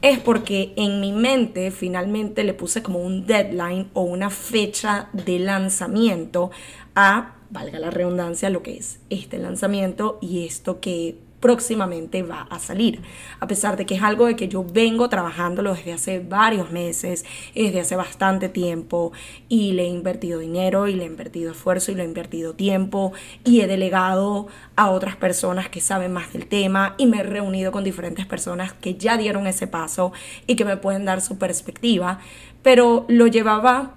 es 0.00 0.18
porque 0.18 0.72
en 0.76 1.00
mi 1.00 1.12
mente 1.12 1.70
finalmente 1.70 2.44
le 2.44 2.54
puse 2.54 2.82
como 2.82 3.00
un 3.00 3.26
deadline 3.26 3.88
o 3.92 4.02
una 4.02 4.30
fecha 4.30 5.08
de 5.12 5.38
lanzamiento 5.38 6.50
a, 6.94 7.34
valga 7.50 7.78
la 7.78 7.90
redundancia, 7.90 8.48
lo 8.48 8.62
que 8.62 8.78
es 8.78 8.98
este 9.10 9.38
lanzamiento 9.38 10.18
y 10.22 10.46
esto 10.46 10.80
que 10.80 11.18
próximamente 11.40 12.22
va 12.22 12.42
a 12.50 12.58
salir. 12.58 13.02
A 13.40 13.46
pesar 13.46 13.76
de 13.76 13.86
que 13.86 13.94
es 13.94 14.02
algo 14.02 14.26
de 14.26 14.36
que 14.36 14.48
yo 14.48 14.64
vengo 14.64 15.08
trabajándolo 15.08 15.74
desde 15.74 15.92
hace 15.92 16.18
varios 16.18 16.70
meses, 16.70 17.24
desde 17.54 17.80
hace 17.80 17.96
bastante 17.96 18.48
tiempo, 18.48 19.12
y 19.48 19.72
le 19.72 19.84
he 19.84 19.88
invertido 19.88 20.40
dinero, 20.40 20.88
y 20.88 20.94
le 20.94 21.04
he 21.04 21.06
invertido 21.06 21.52
esfuerzo, 21.52 21.92
y 21.92 21.94
le 21.94 22.02
he 22.02 22.06
invertido 22.06 22.54
tiempo, 22.54 23.12
y 23.44 23.60
he 23.60 23.66
delegado 23.66 24.48
a 24.76 24.90
otras 24.90 25.16
personas 25.16 25.68
que 25.68 25.80
saben 25.80 26.12
más 26.12 26.32
del 26.32 26.46
tema, 26.46 26.94
y 26.98 27.06
me 27.06 27.20
he 27.20 27.22
reunido 27.22 27.72
con 27.72 27.84
diferentes 27.84 28.26
personas 28.26 28.72
que 28.72 28.94
ya 28.94 29.16
dieron 29.16 29.46
ese 29.46 29.66
paso 29.66 30.12
y 30.46 30.56
que 30.56 30.64
me 30.64 30.76
pueden 30.76 31.04
dar 31.04 31.20
su 31.20 31.38
perspectiva, 31.38 32.20
pero 32.62 33.04
lo 33.08 33.26
llevaba 33.26 33.94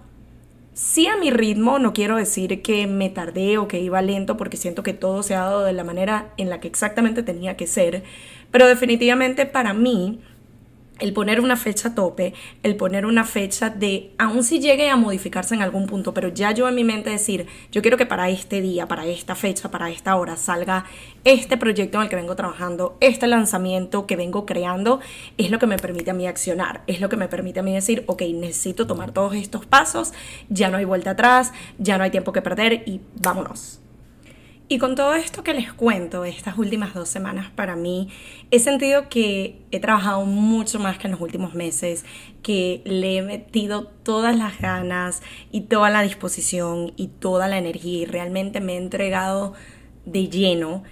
Sí 0.82 1.08
a 1.08 1.18
mi 1.18 1.30
ritmo, 1.30 1.78
no 1.78 1.92
quiero 1.92 2.16
decir 2.16 2.62
que 2.62 2.88
me 2.88 3.10
tardé 3.10 3.58
o 3.58 3.68
que 3.68 3.82
iba 3.82 4.02
lento 4.02 4.38
porque 4.38 4.56
siento 4.56 4.82
que 4.82 4.94
todo 4.94 5.24
se 5.24 5.36
ha 5.36 5.42
dado 5.42 5.66
de 5.66 5.74
la 5.74 5.84
manera 5.84 6.34
en 6.38 6.50
la 6.50 6.62
que 6.62 6.70
exactamente 6.70 7.22
tenía 7.22 7.58
que 7.58 7.68
ser, 7.68 8.04
pero 8.50 8.66
definitivamente 8.66 9.46
para 9.46 9.74
mí 9.74 10.22
el 11.00 11.14
poner 11.14 11.42
una 11.42 11.56
fecha 11.56 11.96
tope, 11.96 12.34
el 12.64 12.76
poner 12.76 13.06
una 13.06 13.26
fecha 13.26 13.70
de, 13.70 14.14
aun 14.18 14.44
si 14.44 14.60
llegue 14.60 14.90
a 14.90 14.96
modificarse 14.96 15.56
en 15.56 15.62
algún 15.62 15.88
punto, 15.88 16.14
pero 16.14 16.30
ya 16.30 16.52
yo 16.52 16.68
en 16.68 16.76
mi 16.76 16.84
mente 16.84 17.10
decir, 17.10 17.48
yo 17.72 17.82
quiero 17.82 17.98
que 17.98 18.06
para 18.06 18.30
este 18.30 18.62
día, 18.62 18.88
para 18.88 19.06
esta 19.06 19.36
fecha, 19.36 19.72
para 19.72 19.90
esta 19.90 20.16
hora 20.16 20.36
salga 20.38 20.86
este 21.24 21.58
proyecto 21.58 21.98
en 21.98 22.04
el 22.04 22.10
que 22.10 22.16
vengo 22.16 22.36
trabajando, 22.36 22.98
este 23.00 23.28
lanzamiento 23.28 24.06
que 24.06 24.16
vengo 24.16 24.46
creando, 24.46 25.00
es 25.38 25.52
lo 25.52 25.60
que 25.60 25.68
me 25.68 25.78
permite 25.78 26.12
a 26.12 26.14
mí 26.14 26.28
accionar, 26.28 26.82
es 26.88 27.02
lo 27.02 27.10
que 27.10 27.18
me 27.18 27.28
permite 27.28 27.60
a 27.60 27.64
mí 27.64 27.74
decir, 27.74 28.04
ok, 28.08 28.22
necesito 28.34 28.88
tomar 28.88 29.12
todos 29.12 29.36
estos 29.36 29.66
pasos, 29.66 30.14
ya 30.50 30.70
no 30.70 30.78
hay 30.78 30.86
vuelta 30.86 31.12
atrás, 31.12 31.52
ya 31.78 31.98
no 31.98 32.04
hay 32.04 32.12
tiempo 32.12 32.32
que 32.32 32.42
perder 32.42 32.84
y 32.86 33.02
vámonos. 33.22 33.80
Y 34.72 34.78
con 34.78 34.94
todo 34.94 35.16
esto 35.16 35.44
que 35.44 35.56
les 35.56 35.74
cuento, 35.74 36.26
estas 36.26 36.60
últimas 36.60 36.94
dos 36.94 37.10
semanas 37.10 37.50
para 37.50 37.76
mí, 37.76 38.10
he 38.52 38.60
sentido 38.60 39.10
que 39.10 39.64
he 39.72 39.80
trabajado 39.80 40.26
mucho 40.26 40.78
más 40.78 41.00
que 41.00 41.08
en 41.08 41.14
los 41.14 41.22
últimos 41.22 41.56
meses, 41.56 42.06
que 42.44 42.84
le 42.86 43.18
he 43.18 43.22
metido 43.24 43.86
todas 43.86 44.38
las 44.38 44.60
ganas 44.60 45.24
y 45.52 45.62
toda 45.62 45.90
la 45.90 46.04
disposición 46.04 46.94
y 46.98 47.08
toda 47.08 47.48
la 47.48 47.58
energía 47.58 48.04
y 48.04 48.06
realmente 48.06 48.62
me 48.62 48.74
he 48.74 48.78
entregado 48.78 49.54
de 50.06 50.30
lleno 50.30 50.84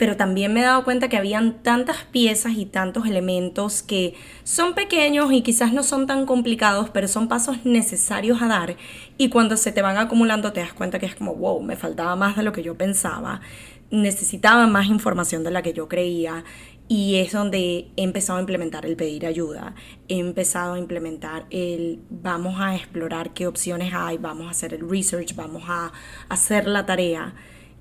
pero 0.00 0.16
también 0.16 0.54
me 0.54 0.60
he 0.60 0.62
dado 0.62 0.82
cuenta 0.82 1.10
que 1.10 1.18
habían 1.18 1.62
tantas 1.62 2.04
piezas 2.04 2.54
y 2.56 2.64
tantos 2.64 3.06
elementos 3.06 3.82
que 3.82 4.14
son 4.44 4.74
pequeños 4.74 5.30
y 5.30 5.42
quizás 5.42 5.74
no 5.74 5.82
son 5.82 6.06
tan 6.06 6.24
complicados, 6.24 6.88
pero 6.88 7.06
son 7.06 7.28
pasos 7.28 7.66
necesarios 7.66 8.40
a 8.40 8.46
dar. 8.46 8.76
Y 9.18 9.28
cuando 9.28 9.58
se 9.58 9.72
te 9.72 9.82
van 9.82 9.98
acumulando 9.98 10.54
te 10.54 10.60
das 10.60 10.72
cuenta 10.72 10.98
que 10.98 11.04
es 11.04 11.14
como, 11.14 11.34
wow, 11.34 11.60
me 11.60 11.76
faltaba 11.76 12.16
más 12.16 12.34
de 12.38 12.42
lo 12.42 12.52
que 12.52 12.62
yo 12.62 12.78
pensaba, 12.78 13.42
necesitaba 13.90 14.66
más 14.66 14.86
información 14.86 15.44
de 15.44 15.50
la 15.50 15.60
que 15.60 15.74
yo 15.74 15.86
creía 15.86 16.44
y 16.88 17.16
es 17.16 17.32
donde 17.32 17.90
he 17.94 18.02
empezado 18.02 18.38
a 18.38 18.40
implementar 18.40 18.86
el 18.86 18.96
pedir 18.96 19.26
ayuda, 19.26 19.74
he 20.08 20.18
empezado 20.18 20.72
a 20.72 20.78
implementar 20.78 21.44
el 21.50 22.00
vamos 22.08 22.58
a 22.58 22.74
explorar 22.74 23.34
qué 23.34 23.46
opciones 23.46 23.92
hay, 23.92 24.16
vamos 24.16 24.46
a 24.46 24.52
hacer 24.52 24.72
el 24.72 24.88
research, 24.88 25.34
vamos 25.36 25.64
a 25.68 25.92
hacer 26.30 26.66
la 26.66 26.86
tarea 26.86 27.34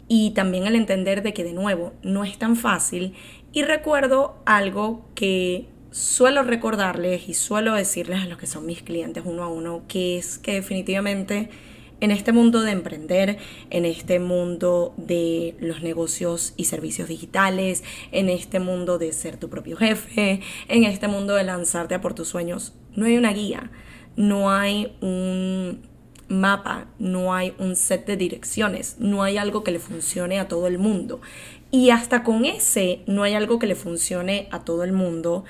y 0.09 0.31
también 0.31 0.65
el 0.65 0.75
entender 0.75 1.21
de 1.21 1.33
que 1.33 1.45
de 1.45 1.53
nuevo 1.53 1.93
no 2.01 2.25
es 2.25 2.37
tan 2.37 2.57
fácil. 2.57 3.13
Y 3.53 3.61
recuerdo 3.61 4.41
algo 4.45 5.05
que 5.15 5.67
suelo 5.91 6.43
recordarles 6.43 7.29
y 7.29 7.33
suelo 7.33 7.73
decirles 7.73 8.23
a 8.23 8.25
los 8.25 8.37
que 8.37 8.47
son 8.47 8.65
mis 8.65 8.81
clientes 8.81 9.23
uno 9.25 9.43
a 9.43 9.47
uno, 9.47 9.83
que 9.87 10.17
es 10.17 10.37
que 10.39 10.53
definitivamente 10.53 11.49
en 12.01 12.11
este 12.11 12.31
mundo 12.31 12.61
de 12.61 12.71
emprender, 12.71 13.37
en 13.69 13.85
este 13.85 14.19
mundo 14.19 14.93
de 14.97 15.55
los 15.59 15.81
negocios 15.83 16.53
y 16.57 16.65
servicios 16.65 17.07
digitales, 17.07 17.83
en 18.11 18.29
este 18.29 18.59
mundo 18.59 18.97
de 18.97 19.11
ser 19.13 19.37
tu 19.37 19.49
propio 19.49 19.77
jefe, 19.77 20.41
en 20.67 20.83
este 20.85 21.07
mundo 21.07 21.35
de 21.35 21.43
lanzarte 21.43 21.95
a 21.95 22.01
por 22.01 22.13
tus 22.13 22.29
sueños, 22.29 22.73
no 22.95 23.05
hay 23.05 23.17
una 23.17 23.33
guía, 23.33 23.69
no 24.15 24.51
hay 24.51 24.95
un 25.01 25.88
mapa, 26.29 26.85
no 26.99 27.33
hay 27.33 27.53
un 27.57 27.75
set 27.75 28.05
de 28.05 28.15
direcciones, 28.15 28.95
no 28.99 29.23
hay 29.23 29.37
algo 29.37 29.63
que 29.63 29.71
le 29.71 29.79
funcione 29.79 30.39
a 30.39 30.47
todo 30.47 30.67
el 30.67 30.77
mundo. 30.77 31.19
Y 31.71 31.89
hasta 31.89 32.23
con 32.23 32.45
ese 32.45 33.01
no 33.05 33.23
hay 33.23 33.33
algo 33.33 33.59
que 33.59 33.67
le 33.67 33.75
funcione 33.75 34.47
a 34.51 34.59
todo 34.59 34.83
el 34.83 34.93
mundo. 34.93 35.43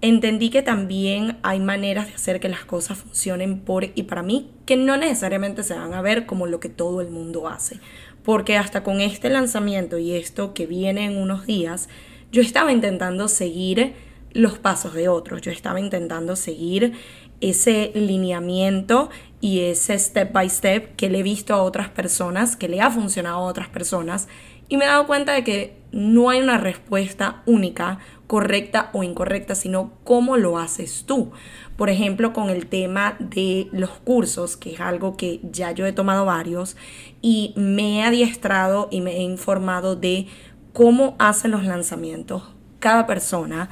Entendí 0.00 0.50
que 0.50 0.62
también 0.62 1.38
hay 1.42 1.60
maneras 1.60 2.08
de 2.08 2.14
hacer 2.14 2.40
que 2.40 2.48
las 2.48 2.64
cosas 2.64 2.98
funcionen 2.98 3.60
por 3.60 3.84
y 3.94 4.02
para 4.02 4.22
mí 4.22 4.50
que 4.66 4.76
no 4.76 4.96
necesariamente 4.96 5.62
se 5.62 5.74
van 5.74 5.94
a 5.94 6.02
ver 6.02 6.26
como 6.26 6.46
lo 6.46 6.60
que 6.60 6.68
todo 6.68 7.00
el 7.00 7.08
mundo 7.08 7.48
hace. 7.48 7.80
Porque 8.22 8.56
hasta 8.56 8.82
con 8.82 9.00
este 9.00 9.30
lanzamiento 9.30 9.98
y 9.98 10.12
esto 10.12 10.52
que 10.54 10.66
viene 10.66 11.06
en 11.06 11.16
unos 11.16 11.46
días, 11.46 11.88
yo 12.32 12.42
estaba 12.42 12.72
intentando 12.72 13.28
seguir 13.28 13.94
los 14.32 14.58
pasos 14.58 14.94
de 14.94 15.08
otros, 15.08 15.40
yo 15.40 15.52
estaba 15.52 15.80
intentando 15.80 16.36
seguir 16.36 16.92
ese 17.40 17.92
lineamiento 17.94 19.10
y 19.44 19.60
ese 19.60 19.98
step 19.98 20.32
by 20.32 20.48
step 20.48 20.96
que 20.96 21.10
le 21.10 21.18
he 21.18 21.22
visto 21.22 21.52
a 21.52 21.62
otras 21.62 21.90
personas, 21.90 22.56
que 22.56 22.66
le 22.66 22.80
ha 22.80 22.90
funcionado 22.90 23.36
a 23.36 23.42
otras 23.42 23.68
personas, 23.68 24.26
y 24.70 24.78
me 24.78 24.86
he 24.86 24.88
dado 24.88 25.06
cuenta 25.06 25.34
de 25.34 25.44
que 25.44 25.76
no 25.92 26.30
hay 26.30 26.40
una 26.40 26.56
respuesta 26.56 27.42
única, 27.44 27.98
correcta 28.26 28.88
o 28.94 29.02
incorrecta, 29.02 29.54
sino 29.54 29.92
cómo 30.02 30.38
lo 30.38 30.56
haces 30.56 31.04
tú. 31.04 31.32
Por 31.76 31.90
ejemplo, 31.90 32.32
con 32.32 32.48
el 32.48 32.68
tema 32.68 33.16
de 33.18 33.68
los 33.70 33.90
cursos, 33.90 34.56
que 34.56 34.72
es 34.72 34.80
algo 34.80 35.14
que 35.18 35.40
ya 35.42 35.72
yo 35.72 35.84
he 35.84 35.92
tomado 35.92 36.24
varios, 36.24 36.78
y 37.20 37.52
me 37.54 37.98
he 37.98 38.02
adiestrado 38.02 38.88
y 38.90 39.02
me 39.02 39.18
he 39.18 39.22
informado 39.24 39.94
de 39.94 40.26
cómo 40.72 41.16
hacen 41.18 41.50
los 41.50 41.64
lanzamientos 41.64 42.44
cada 42.78 43.06
persona 43.06 43.68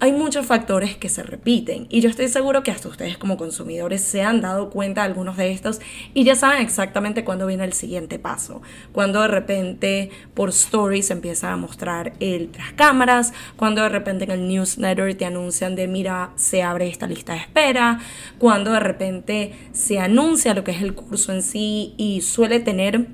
hay 0.00 0.12
muchos 0.12 0.44
factores 0.44 0.96
que 0.96 1.08
se 1.08 1.22
repiten 1.22 1.86
y 1.88 2.00
yo 2.00 2.10
estoy 2.10 2.28
seguro 2.28 2.62
que 2.62 2.70
hasta 2.70 2.88
ustedes 2.88 3.16
como 3.16 3.36
consumidores 3.36 4.02
se 4.02 4.22
han 4.22 4.40
dado 4.40 4.70
cuenta 4.70 5.02
de 5.02 5.06
algunos 5.06 5.36
de 5.36 5.52
estos 5.52 5.80
y 6.12 6.24
ya 6.24 6.34
saben 6.34 6.62
exactamente 6.62 7.24
cuándo 7.24 7.46
viene 7.46 7.64
el 7.64 7.72
siguiente 7.72 8.18
paso. 8.18 8.60
Cuando 8.92 9.22
de 9.22 9.28
repente 9.28 10.10
por 10.34 10.50
stories 10.50 11.10
empieza 11.10 11.52
a 11.52 11.56
mostrar 11.56 12.12
el 12.20 12.48
tras 12.48 12.72
cámaras, 12.72 13.32
cuando 13.56 13.82
de 13.82 13.88
repente 13.88 14.24
en 14.24 14.32
el 14.32 14.48
newsletter 14.48 15.14
te 15.14 15.26
anuncian 15.26 15.76
de 15.76 15.86
mira, 15.86 16.30
se 16.36 16.62
abre 16.62 16.88
esta 16.88 17.06
lista 17.06 17.34
de 17.34 17.38
espera, 17.38 18.00
cuando 18.38 18.72
de 18.72 18.80
repente 18.80 19.54
se 19.72 20.00
anuncia 20.00 20.54
lo 20.54 20.64
que 20.64 20.72
es 20.72 20.82
el 20.82 20.94
curso 20.94 21.32
en 21.32 21.42
sí 21.42 21.94
y 21.96 22.20
suele 22.20 22.60
tener 22.60 23.06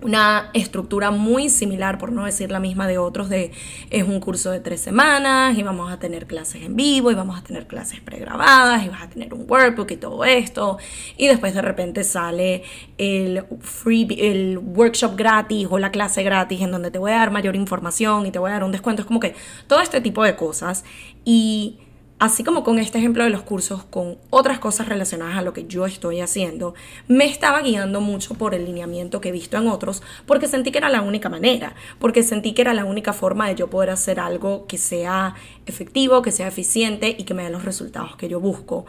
una 0.00 0.50
estructura 0.54 1.10
muy 1.10 1.48
similar, 1.48 1.98
por 1.98 2.12
no 2.12 2.24
decir 2.24 2.50
la 2.50 2.60
misma 2.60 2.86
de 2.86 2.98
otros, 2.98 3.28
de 3.28 3.50
es 3.90 4.04
un 4.04 4.20
curso 4.20 4.50
de 4.50 4.60
tres 4.60 4.80
semanas 4.80 5.58
y 5.58 5.62
vamos 5.62 5.90
a 5.92 5.98
tener 5.98 6.26
clases 6.26 6.62
en 6.62 6.76
vivo 6.76 7.10
y 7.10 7.14
vamos 7.14 7.38
a 7.38 7.42
tener 7.42 7.66
clases 7.66 8.00
pregrabadas 8.00 8.84
y 8.84 8.88
vas 8.88 9.02
a 9.02 9.08
tener 9.08 9.34
un 9.34 9.44
workbook 9.48 9.90
y 9.90 9.96
todo 9.96 10.24
esto. 10.24 10.78
Y 11.16 11.26
después 11.26 11.54
de 11.54 11.62
repente 11.62 12.04
sale 12.04 12.62
el, 12.96 13.44
free, 13.60 14.06
el 14.18 14.58
workshop 14.58 15.16
gratis 15.16 15.66
o 15.70 15.78
la 15.78 15.90
clase 15.90 16.22
gratis 16.22 16.60
en 16.60 16.70
donde 16.70 16.90
te 16.90 16.98
voy 16.98 17.12
a 17.12 17.16
dar 17.16 17.30
mayor 17.30 17.56
información 17.56 18.26
y 18.26 18.30
te 18.30 18.38
voy 18.38 18.50
a 18.50 18.54
dar 18.54 18.64
un 18.64 18.72
descuento. 18.72 19.02
Es 19.02 19.06
como 19.06 19.20
que 19.20 19.34
todo 19.66 19.80
este 19.80 20.00
tipo 20.00 20.22
de 20.22 20.36
cosas. 20.36 20.84
Y 21.24 21.78
así 22.18 22.42
como 22.42 22.64
con 22.64 22.78
este 22.78 22.98
ejemplo 22.98 23.24
de 23.24 23.30
los 23.30 23.42
cursos, 23.42 23.84
con 23.84 24.18
otras 24.30 24.58
cosas 24.58 24.88
relacionadas 24.88 25.36
a 25.36 25.42
lo 25.42 25.52
que 25.52 25.66
yo 25.66 25.86
estoy 25.86 26.20
haciendo, 26.20 26.74
me 27.06 27.26
estaba 27.26 27.60
guiando 27.62 28.00
mucho 28.00 28.34
por 28.34 28.54
el 28.54 28.64
lineamiento 28.64 29.20
que 29.20 29.28
he 29.28 29.32
visto 29.32 29.56
en 29.56 29.68
otros, 29.68 30.02
porque 30.26 30.48
sentí 30.48 30.72
que 30.72 30.78
era 30.78 30.88
la 30.88 31.02
única 31.02 31.28
manera, 31.28 31.74
porque 31.98 32.22
sentí 32.22 32.54
que 32.54 32.62
era 32.62 32.74
la 32.74 32.84
única 32.84 33.12
forma 33.12 33.48
de 33.48 33.54
yo 33.54 33.70
poder 33.70 33.90
hacer 33.90 34.20
algo 34.20 34.66
que 34.66 34.78
sea 34.78 35.34
efectivo, 35.66 36.22
que 36.22 36.32
sea 36.32 36.48
eficiente 36.48 37.14
y 37.16 37.24
que 37.24 37.34
me 37.34 37.44
dé 37.44 37.50
los 37.50 37.64
resultados 37.64 38.16
que 38.16 38.28
yo 38.28 38.40
busco. 38.40 38.86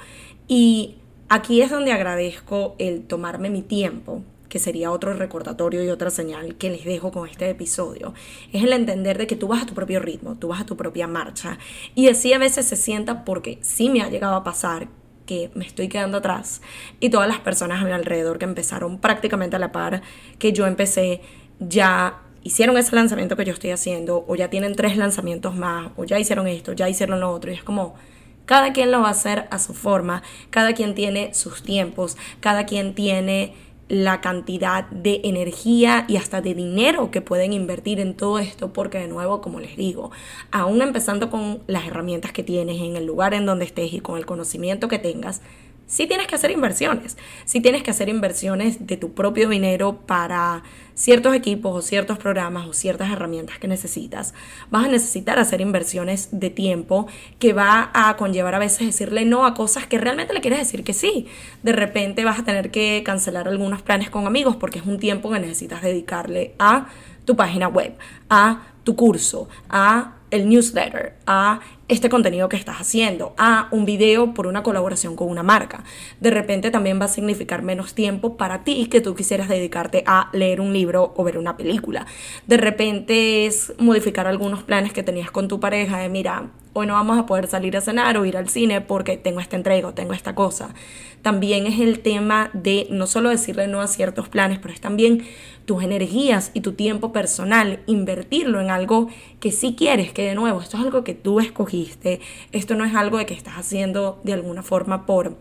Y 0.48 0.96
aquí 1.30 1.62
es 1.62 1.70
donde 1.70 1.92
agradezco 1.92 2.76
el 2.80 3.04
tomarme 3.04 3.50
mi 3.50 3.62
tiempo 3.62 4.24
que 4.50 4.60
sería 4.60 4.92
otro 4.92 5.14
recordatorio 5.14 5.84
y 5.84 5.90
otra 5.90 6.10
señal 6.10 6.56
que 6.56 6.70
les 6.70 6.84
dejo 6.84 7.12
con 7.12 7.30
este 7.30 7.50
episodio, 7.50 8.14
es 8.52 8.64
el 8.64 8.74
entender 8.74 9.18
de 9.18 9.28
que 9.28 9.36
tú 9.36 9.48
vas 9.48 9.64
a 9.64 9.66
tu 9.66 9.74
propio 9.74 10.00
ritmo, 10.00 10.36
tú 10.36 10.50
vas 10.50 10.62
a 10.62 10.66
tu 10.66 10.76
propia 10.76 11.08
marcha. 11.08 11.58
Y 11.96 12.10
así 12.10 12.34
a 12.34 12.40
veces 12.40 12.66
se 12.66 12.76
sienta 12.76 13.24
porque 13.24 13.60
sí 13.62 13.90
me 13.90 14.02
ha 14.02 14.10
llegado 14.10 14.36
a 14.36 14.44
pasar 14.44 14.90
que 15.26 15.52
me 15.54 15.64
estoy 15.64 15.90
quedando 15.90 16.18
atrás 16.18 16.62
y 17.00 17.12
todas 17.12 17.28
las 17.28 17.40
personas 17.40 17.82
a 17.82 17.86
mi 17.86 17.92
alrededor 17.92 18.40
que 18.40 18.46
empezaron 18.46 18.98
prácticamente 18.98 19.56
a 19.56 19.60
la 19.60 19.72
par 19.72 20.02
que 20.40 20.54
yo 20.54 20.66
empecé 20.66 21.22
ya 21.60 22.24
hicieron 22.42 22.78
ese 22.78 22.96
lanzamiento 22.96 23.36
que 23.36 23.46
yo 23.46 23.54
estoy 23.54 23.70
haciendo 23.70 24.26
o 24.28 24.36
ya 24.36 24.50
tienen 24.50 24.76
tres 24.76 24.98
lanzamientos 24.98 25.56
más 25.56 25.92
o 25.98 26.06
ya 26.06 26.18
hicieron 26.18 26.48
esto, 26.48 26.74
ya 26.74 26.90
hicieron 26.90 27.20
lo 27.20 27.32
otro 27.32 27.52
y 27.52 27.54
es 27.54 27.64
como 27.64 27.94
cada 28.46 28.74
quien 28.74 28.92
lo 28.92 29.02
va 29.02 29.10
a 29.10 29.12
hacer 29.12 29.48
a 29.52 29.60
su 29.60 29.76
forma, 29.76 30.24
cada 30.50 30.74
quien 30.74 30.96
tiene 30.96 31.36
sus 31.36 31.62
tiempos, 31.62 32.18
cada 32.40 32.66
quien 32.66 32.96
tiene 32.96 33.54
la 33.90 34.22
cantidad 34.22 34.88
de 34.92 35.20
energía 35.24 36.06
y 36.08 36.18
hasta 36.18 36.42
de 36.42 36.54
dinero 36.54 37.12
que 37.12 37.22
pueden 37.22 37.54
invertir 37.54 38.00
en 38.00 38.16
todo 38.16 38.40
esto, 38.40 38.72
porque 38.72 39.00
de 39.00 39.08
nuevo, 39.08 39.42
como 39.42 39.60
les 39.60 39.76
digo, 39.76 40.12
aún 40.52 40.82
empezando 40.82 41.30
con 41.30 41.62
las 41.68 41.86
herramientas 41.88 42.32
que 42.32 42.44
tienes 42.44 42.80
en 42.82 42.96
el 42.96 43.06
lugar 43.06 43.34
en 43.34 43.48
donde 43.48 43.66
estés 43.66 43.92
y 43.94 44.00
con 44.00 44.18
el 44.18 44.28
conocimiento 44.28 44.88
que 44.88 45.00
tengas, 45.00 45.42
sí 45.90 46.08
tienes 46.08 46.28
que 46.28 46.36
hacer 46.36 46.52
inversiones, 46.52 47.18
sí 47.44 47.60
tienes 47.60 47.84
que 47.84 47.92
hacer 47.92 48.08
inversiones 48.08 48.88
de 48.88 48.96
tu 48.96 49.14
propio 49.14 49.50
dinero 49.50 49.98
para 50.06 50.64
ciertos 50.94 51.34
equipos 51.34 51.76
o 51.76 51.82
ciertos 51.82 52.18
programas 52.18 52.68
o 52.68 52.74
ciertas 52.74 53.12
herramientas 53.12 53.58
que 53.58 53.68
necesitas. 53.68 54.34
Vas 54.70 54.86
a 54.86 54.88
necesitar 54.88 55.40
hacer 55.40 55.62
inversiones 55.62 56.30
de 56.32 56.50
tiempo 56.50 57.08
que 57.40 57.54
va 57.54 57.90
a 57.94 58.16
conllevar 58.18 58.56
a 58.56 58.60
veces 58.60 58.86
decirle 58.86 59.26
no 59.26 59.46
a 59.46 59.54
cosas 59.54 59.88
que 59.88 59.98
realmente 59.98 60.34
le 60.34 60.42
quieres 60.42 60.60
decir 60.60 60.84
que 60.84 60.94
sí. 60.94 61.28
De 61.64 61.72
repente 61.72 62.24
vas 62.24 62.40
a 62.40 62.44
tener 62.44 62.70
que 62.70 63.02
cancelar 63.04 63.48
algunos 63.48 63.82
planes 63.82 64.10
con 64.10 64.28
amigos 64.28 64.56
porque 64.56 64.80
es 64.80 64.86
un 64.86 65.00
tiempo 65.00 65.32
que 65.32 65.40
necesitas 65.40 65.82
dedicarle 65.82 66.54
a 66.60 66.88
tu 67.26 67.36
página 67.36 67.68
web, 67.68 67.96
a 68.30 68.68
tu 68.84 68.96
curso, 68.96 69.50
a 69.70 70.18
el 70.32 70.48
newsletter, 70.48 71.16
a 71.26 71.62
este 71.90 72.10
contenido 72.10 72.48
que 72.48 72.56
estás 72.56 72.78
haciendo, 72.78 73.34
a 73.38 73.68
un 73.72 73.86
video 73.86 74.34
por 74.34 74.48
una 74.48 74.64
colaboración 74.64 75.16
con 75.16 75.28
una 75.28 75.44
marca. 75.44 75.84
De 76.20 76.30
repente 76.30 76.72
también 76.72 77.02
va 77.02 77.06
a 77.06 77.10
significar 77.10 77.64
menos 77.64 77.94
tiempo 77.94 78.38
para 78.38 78.64
ti 78.64 78.86
que 78.86 79.02
tú 79.02 79.16
quisieras 79.16 79.50
dedicarte 79.50 80.04
a 80.06 80.30
leer 80.32 80.62
un 80.62 80.72
libro 80.72 81.14
o 81.18 81.24
ver 81.24 81.38
una 81.38 81.58
película. 81.58 82.06
De 82.48 82.58
repente 82.58 83.46
es 83.46 83.74
modificar 83.80 84.28
algunos 84.28 84.64
planes 84.64 84.94
que 84.94 85.04
tenías 85.04 85.32
con 85.32 85.48
tu 85.48 85.60
pareja 85.60 85.98
de 85.98 86.10
mira, 86.10 86.52
hoy 86.74 86.88
no 86.88 86.94
vamos 86.94 87.18
a 87.18 87.26
poder 87.26 87.48
salir 87.48 87.76
a 87.78 87.82
cenar 87.82 88.18
o 88.18 88.26
ir 88.26 88.38
al 88.38 88.50
cine 88.50 88.82
porque 88.82 89.18
tengo 89.18 89.40
este 89.40 89.56
entrego, 89.56 89.94
tengo 89.94 90.14
esta 90.14 90.36
cosa. 90.36 90.70
También 91.22 91.68
es 91.68 91.80
el 91.80 92.00
tema 92.00 92.50
de 92.54 92.88
no 92.90 93.08
solo 93.08 93.30
decirle 93.30 93.68
no 93.68 93.82
a 93.82 93.88
ciertos 93.88 94.30
planes, 94.30 94.60
pero 94.60 94.74
es 94.74 94.80
también 94.80 95.26
tus 95.66 95.84
energías 95.84 96.52
y 96.54 96.62
tu 96.62 96.74
tiempo 96.74 97.12
personal, 97.12 97.82
invertirlo 97.86 98.62
en 98.62 98.70
algo 98.70 99.10
que 99.40 99.52
sí 99.52 99.76
quieres, 99.78 100.12
que 100.12 100.24
de 100.24 100.36
nuevo, 100.36 100.62
esto 100.62 100.78
es 100.78 100.84
algo 100.84 101.04
que 101.04 101.14
tú 101.14 101.40
escogiste, 101.40 102.22
esto 102.52 102.76
no 102.76 102.86
es 102.86 102.96
algo 102.96 103.18
de 103.18 103.26
que 103.26 103.34
estás 103.34 103.56
haciendo 103.56 104.20
de 104.24 104.34
alguna 104.34 104.64
forma 104.64 105.06
por 105.06 105.38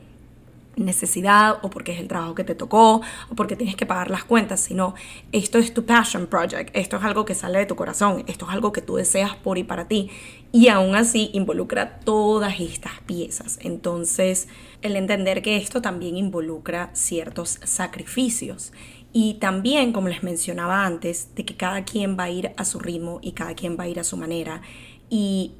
necesidad 0.79 1.59
o 1.62 1.71
porque 1.71 1.93
es 1.93 2.01
el 2.01 2.09
trabajo 2.09 2.35
que 2.35 2.45
te 2.45 2.55
tocó 2.55 3.03
o 3.31 3.35
porque 3.35 3.57
tienes 3.57 3.77
que 3.77 3.87
pagar 3.87 4.11
las 4.11 4.25
cuentas, 4.25 4.61
sino 4.61 4.95
esto 5.33 5.59
es 5.59 5.75
tu 5.75 5.85
passion 5.85 6.27
project, 6.27 6.71
esto 6.75 6.97
es 6.97 7.05
algo 7.05 7.25
que 7.25 7.35
sale 7.35 7.59
de 7.59 7.67
tu 7.67 7.77
corazón, 7.77 8.25
esto 8.27 8.47
es 8.47 8.53
algo 8.53 8.73
que 8.73 8.83
tú 8.83 8.97
deseas 8.97 9.37
por 9.37 9.59
y 9.59 9.64
para 9.64 9.88
ti. 9.88 10.11
Y 10.53 10.69
aún 10.69 10.95
así 10.95 11.31
involucra 11.35 12.01
todas 12.01 12.61
estas 12.61 13.01
piezas. 13.07 13.59
Entonces, 13.62 14.49
el 14.83 14.97
entender 14.97 15.43
que 15.43 15.57
esto 15.57 15.83
también 15.83 16.17
involucra 16.17 16.91
ciertos 16.95 17.61
sacrificios. 17.64 18.73
Y 19.12 19.35
también, 19.35 19.93
como 19.93 20.09
les 20.09 20.23
mencionaba 20.23 20.85
antes, 20.85 21.35
de 21.35 21.45
que 21.45 21.57
cada 21.57 21.85
quien 21.85 22.19
va 22.19 22.25
a 22.25 22.31
ir 22.31 22.53
a 22.57 22.64
su 22.64 22.79
ritmo 22.79 23.19
y 23.23 23.33
cada 23.33 23.55
quien 23.55 23.79
va 23.79 23.85
a 23.85 23.88
ir 23.88 24.01
a 24.01 24.05
su 24.05 24.17
manera. 24.17 24.62
Y 25.11 25.53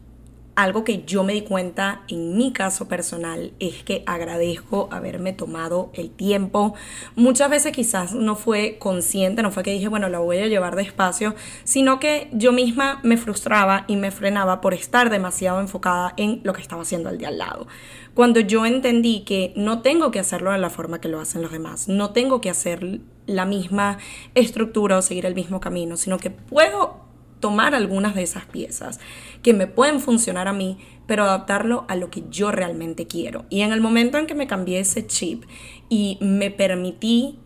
algo 0.59 0.83
que 0.83 1.05
yo 1.05 1.23
me 1.23 1.35
di 1.35 1.42
cuenta 1.42 2.03
en 2.09 2.37
mi 2.37 2.53
caso 2.53 2.88
personal 2.88 3.53
es 3.61 3.85
que 3.85 4.03
agradezco 4.07 4.88
haberme 4.90 5.33
tomado 5.33 5.90
el 5.94 6.11
tiempo. 6.11 6.75
Muchas 7.14 7.49
veces 7.49 7.71
quizás 7.71 8.12
no 8.12 8.35
fue 8.35 8.77
consciente, 8.81 9.40
no 9.40 9.53
fue 9.53 9.62
que 9.62 9.71
dije, 9.71 9.87
bueno, 9.87 10.09
la 10.09 10.18
voy 10.18 10.38
a 10.38 10.49
llevar 10.49 10.75
despacio, 10.75 11.37
sino 11.62 12.01
que 12.01 12.29
yo 12.33 12.51
misma 12.51 12.99
me 13.05 13.16
frustraba 13.16 13.85
y 13.87 13.94
me 13.94 14.11
frenaba 14.11 14.61
por 14.61 14.75
estar 14.75 15.11
demasiado 15.11 15.61
enfocada 15.61 16.12
en 16.16 16.40
lo 16.42 16.55
que 16.55 16.62
estaba 16.62 16.83
haciendo 16.83 17.09
el 17.09 17.18
de 17.18 17.27
al 17.27 17.38
lado. 17.38 17.68
Cuando 18.14 18.40
yo 18.40 18.66
entendí 18.66 19.21
que 19.21 19.53
no 19.55 19.81
tengo 19.83 20.11
que 20.11 20.18
hacerlo 20.18 20.51
de 20.51 20.59
la 20.59 20.71
forma 20.71 21.01
que 21.01 21.07
lo 21.07 21.21
hacen 21.21 21.40
los 21.40 21.53
demás, 21.53 21.87
no 21.87 22.11
tengo 22.11 22.40
que 22.40 22.51
hacer 22.51 22.99
la 23.27 23.44
misma 23.44 23.99
estructura 24.35 24.99
o 24.99 25.03
seguir 25.03 25.25
el 25.25 25.37
mismo 25.37 25.61
camino, 25.61 25.97
sino 25.97 26.18
que 26.18 26.31
puedo 26.31 27.08
tomar 27.40 27.74
algunas 27.74 28.14
de 28.14 28.22
esas 28.22 28.44
piezas 28.46 29.01
que 29.42 29.55
me 29.55 29.66
pueden 29.66 30.01
funcionar 30.01 30.48
a 30.48 30.53
mí, 30.53 30.79
pero 31.07 31.24
adaptarlo 31.24 31.85
a 31.88 31.96
lo 31.96 32.11
que 32.11 32.24
yo 32.31 32.53
realmente 32.53 33.07
quiero. 33.07 33.44
Y 33.51 33.62
en 33.62 33.72
el 33.72 33.81
momento 33.81 34.18
en 34.18 34.27
que 34.27 34.35
me 34.35 34.46
cambié 34.46 34.81
ese 34.81 35.07
chip 35.07 35.44
y 35.88 36.18
me 36.20 36.51
permití 36.51 37.38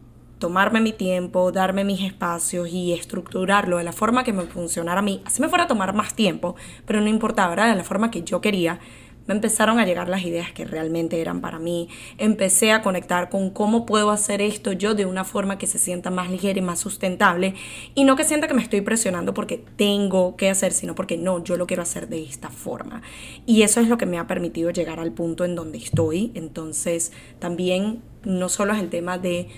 tomarme 0.42 0.80
mi 0.80 0.92
tiempo, 0.92 1.52
darme 1.52 1.84
mis 1.84 2.02
espacios 2.02 2.68
y 2.68 2.92
estructurarlo 2.92 3.78
de 3.78 3.84
la 3.84 3.92
forma 3.92 4.24
que 4.24 4.32
me 4.32 4.42
funcionara 4.42 4.98
a 4.98 5.02
mí, 5.02 5.22
así 5.24 5.40
me 5.40 5.48
fuera 5.48 5.64
a 5.64 5.68
tomar 5.68 5.94
más 5.94 6.14
tiempo, 6.14 6.56
pero 6.84 7.00
no 7.00 7.06
importaba, 7.06 7.52
era 7.52 7.66
de 7.66 7.76
la 7.76 7.84
forma 7.84 8.10
que 8.10 8.24
yo 8.24 8.40
quería, 8.40 8.80
empezaron 9.32 9.78
a 9.78 9.84
llegar 9.84 10.08
las 10.08 10.22
ideas 10.24 10.52
que 10.52 10.64
realmente 10.64 11.20
eran 11.20 11.40
para 11.40 11.58
mí. 11.58 11.88
Empecé 12.18 12.72
a 12.72 12.82
conectar 12.82 13.28
con 13.28 13.50
cómo 13.50 13.86
puedo 13.86 14.10
hacer 14.10 14.40
esto 14.40 14.72
yo 14.72 14.94
de 14.94 15.06
una 15.06 15.24
forma 15.24 15.58
que 15.58 15.66
se 15.66 15.78
sienta 15.78 16.10
más 16.10 16.30
ligera 16.30 16.58
y 16.58 16.62
más 16.62 16.78
sustentable 16.78 17.54
y 17.94 18.04
no 18.04 18.16
que 18.16 18.24
sienta 18.24 18.48
que 18.48 18.54
me 18.54 18.62
estoy 18.62 18.80
presionando 18.80 19.34
porque 19.34 19.62
tengo 19.76 20.36
que 20.36 20.50
hacer, 20.50 20.72
sino 20.72 20.94
porque 20.94 21.16
no, 21.16 21.42
yo 21.42 21.56
lo 21.56 21.66
quiero 21.66 21.82
hacer 21.82 22.08
de 22.08 22.22
esta 22.22 22.48
forma. 22.48 23.02
Y 23.46 23.62
eso 23.62 23.80
es 23.80 23.88
lo 23.88 23.98
que 23.98 24.06
me 24.06 24.18
ha 24.18 24.26
permitido 24.26 24.70
llegar 24.70 25.00
al 25.00 25.12
punto 25.12 25.44
en 25.44 25.54
donde 25.54 25.78
estoy. 25.78 26.32
Entonces, 26.34 27.12
también 27.38 28.02
no 28.24 28.48
solo 28.48 28.72
es 28.72 28.80
el 28.80 28.90
tema 28.90 29.18
de 29.18 29.48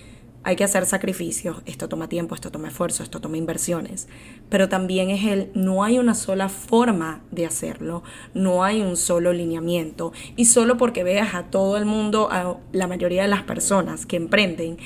hay 0.44 0.56
que 0.56 0.64
hacer 0.64 0.84
sacrificios, 0.86 1.62
esto 1.64 1.88
toma 1.88 2.08
tiempo, 2.08 2.34
esto 2.34 2.50
toma 2.50 2.68
esfuerzo, 2.68 3.02
esto 3.02 3.20
toma 3.20 3.38
inversiones, 3.38 4.08
pero 4.50 4.68
también 4.68 5.10
es 5.10 5.24
el, 5.24 5.50
no 5.54 5.82
hay 5.82 5.98
una 5.98 6.14
sola 6.14 6.48
forma 6.48 7.22
de 7.30 7.46
hacerlo, 7.46 8.02
no 8.34 8.62
hay 8.62 8.82
un 8.82 8.96
solo 8.96 9.32
lineamiento, 9.32 10.12
y 10.36 10.44
solo 10.44 10.76
porque 10.76 11.02
veas 11.02 11.34
a 11.34 11.44
todo 11.44 11.78
el 11.78 11.86
mundo, 11.86 12.28
a 12.30 12.58
la 12.72 12.86
mayoría 12.86 13.22
de 13.22 13.28
las 13.28 13.42
personas 13.42 14.04
que 14.04 14.16
emprenden, 14.16 14.76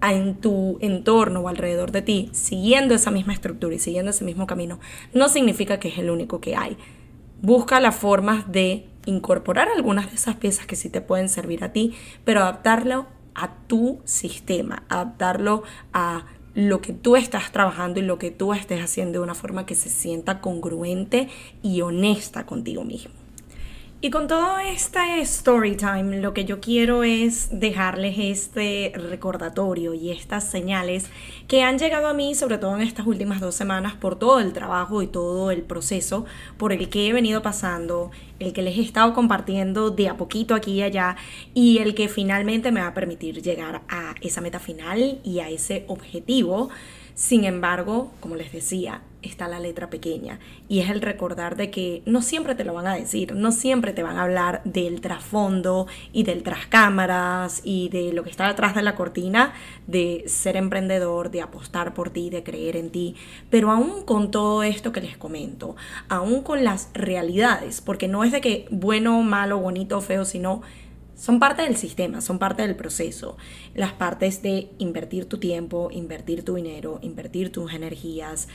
en 0.00 0.36
tu 0.36 0.78
entorno 0.80 1.40
o 1.40 1.48
alrededor 1.48 1.90
de 1.90 2.02
ti, 2.02 2.30
siguiendo 2.32 2.94
esa 2.94 3.10
misma 3.10 3.32
estructura 3.32 3.74
y 3.74 3.80
siguiendo 3.80 4.12
ese 4.12 4.24
mismo 4.24 4.46
camino, 4.46 4.78
no 5.12 5.28
significa 5.28 5.80
que 5.80 5.88
es 5.88 5.98
el 5.98 6.10
único 6.10 6.40
que 6.40 6.54
hay. 6.54 6.76
Busca 7.42 7.80
las 7.80 7.96
formas 7.96 8.50
de 8.50 8.86
incorporar 9.06 9.68
algunas 9.74 10.10
de 10.10 10.16
esas 10.16 10.36
piezas 10.36 10.66
que 10.66 10.76
sí 10.76 10.88
te 10.88 11.00
pueden 11.00 11.28
servir 11.28 11.64
a 11.64 11.72
ti, 11.72 11.94
pero 12.24 12.42
adaptarlo 12.42 13.06
a 13.38 13.54
tu 13.68 14.00
sistema, 14.04 14.82
adaptarlo 14.88 15.62
a 15.92 16.26
lo 16.54 16.80
que 16.80 16.92
tú 16.92 17.14
estás 17.14 17.52
trabajando 17.52 18.00
y 18.00 18.02
lo 18.02 18.18
que 18.18 18.32
tú 18.32 18.52
estés 18.52 18.82
haciendo 18.82 19.20
de 19.20 19.24
una 19.24 19.36
forma 19.36 19.64
que 19.64 19.76
se 19.76 19.88
sienta 19.88 20.40
congruente 20.40 21.28
y 21.62 21.82
honesta 21.82 22.46
contigo 22.46 22.82
mismo. 22.82 23.17
Y 24.00 24.10
con 24.10 24.28
todo 24.28 24.58
este 24.58 25.20
story 25.22 25.74
time, 25.74 26.20
lo 26.20 26.32
que 26.32 26.44
yo 26.44 26.60
quiero 26.60 27.02
es 27.02 27.48
dejarles 27.50 28.14
este 28.16 28.92
recordatorio 28.94 29.92
y 29.92 30.12
estas 30.12 30.48
señales 30.48 31.06
que 31.48 31.64
han 31.64 31.80
llegado 31.80 32.06
a 32.06 32.14
mí, 32.14 32.36
sobre 32.36 32.58
todo 32.58 32.76
en 32.76 32.82
estas 32.82 33.08
últimas 33.08 33.40
dos 33.40 33.56
semanas, 33.56 33.96
por 33.96 34.16
todo 34.16 34.38
el 34.38 34.52
trabajo 34.52 35.02
y 35.02 35.08
todo 35.08 35.50
el 35.50 35.62
proceso 35.62 36.26
por 36.58 36.72
el 36.72 36.88
que 36.88 37.08
he 37.08 37.12
venido 37.12 37.42
pasando, 37.42 38.12
el 38.38 38.52
que 38.52 38.62
les 38.62 38.78
he 38.78 38.82
estado 38.82 39.12
compartiendo 39.14 39.90
de 39.90 40.08
a 40.08 40.16
poquito 40.16 40.54
aquí 40.54 40.74
y 40.74 40.82
allá 40.82 41.16
y 41.52 41.78
el 41.78 41.96
que 41.96 42.08
finalmente 42.08 42.70
me 42.70 42.82
va 42.82 42.86
a 42.86 42.94
permitir 42.94 43.42
llegar 43.42 43.82
a 43.88 44.14
esa 44.20 44.40
meta 44.40 44.60
final 44.60 45.18
y 45.24 45.40
a 45.40 45.50
ese 45.50 45.84
objetivo. 45.88 46.68
Sin 47.16 47.42
embargo, 47.42 48.12
como 48.20 48.36
les 48.36 48.52
decía, 48.52 49.02
está 49.22 49.48
la 49.48 49.60
letra 49.60 49.90
pequeña 49.90 50.38
y 50.68 50.80
es 50.80 50.90
el 50.90 51.00
recordar 51.00 51.56
de 51.56 51.70
que 51.70 52.02
no 52.06 52.22
siempre 52.22 52.54
te 52.54 52.64
lo 52.64 52.74
van 52.74 52.86
a 52.86 52.94
decir, 52.94 53.34
no 53.34 53.52
siempre 53.52 53.92
te 53.92 54.02
van 54.02 54.16
a 54.16 54.22
hablar 54.22 54.62
del 54.64 55.00
trasfondo 55.00 55.86
y 56.12 56.22
del 56.22 56.42
tras 56.42 56.66
cámaras 56.66 57.60
y 57.64 57.88
de 57.88 58.12
lo 58.12 58.22
que 58.22 58.30
está 58.30 58.46
detrás 58.46 58.74
de 58.74 58.82
la 58.82 58.94
cortina 58.94 59.52
de 59.86 60.24
ser 60.26 60.56
emprendedor, 60.56 61.30
de 61.30 61.42
apostar 61.42 61.94
por 61.94 62.10
ti, 62.10 62.30
de 62.30 62.42
creer 62.42 62.76
en 62.76 62.90
ti, 62.90 63.16
pero 63.50 63.70
aún 63.70 64.04
con 64.04 64.30
todo 64.30 64.62
esto 64.62 64.92
que 64.92 65.00
les 65.00 65.16
comento, 65.16 65.76
aún 66.08 66.42
con 66.42 66.64
las 66.64 66.90
realidades, 66.94 67.80
porque 67.80 68.08
no 68.08 68.24
es 68.24 68.32
de 68.32 68.40
que 68.40 68.66
bueno, 68.70 69.22
malo, 69.22 69.58
bonito, 69.58 70.00
feo, 70.00 70.24
sino 70.24 70.62
son 71.18 71.40
parte 71.40 71.62
del 71.62 71.76
sistema, 71.76 72.20
son 72.20 72.38
parte 72.38 72.62
del 72.62 72.76
proceso. 72.76 73.36
Las 73.74 73.92
partes 73.92 74.40
de 74.40 74.70
invertir 74.78 75.24
tu 75.24 75.38
tiempo, 75.38 75.88
invertir 75.90 76.44
tu 76.44 76.54
dinero, 76.54 77.00
invertir 77.02 77.50
tus 77.50 77.74
energías, 77.74 78.46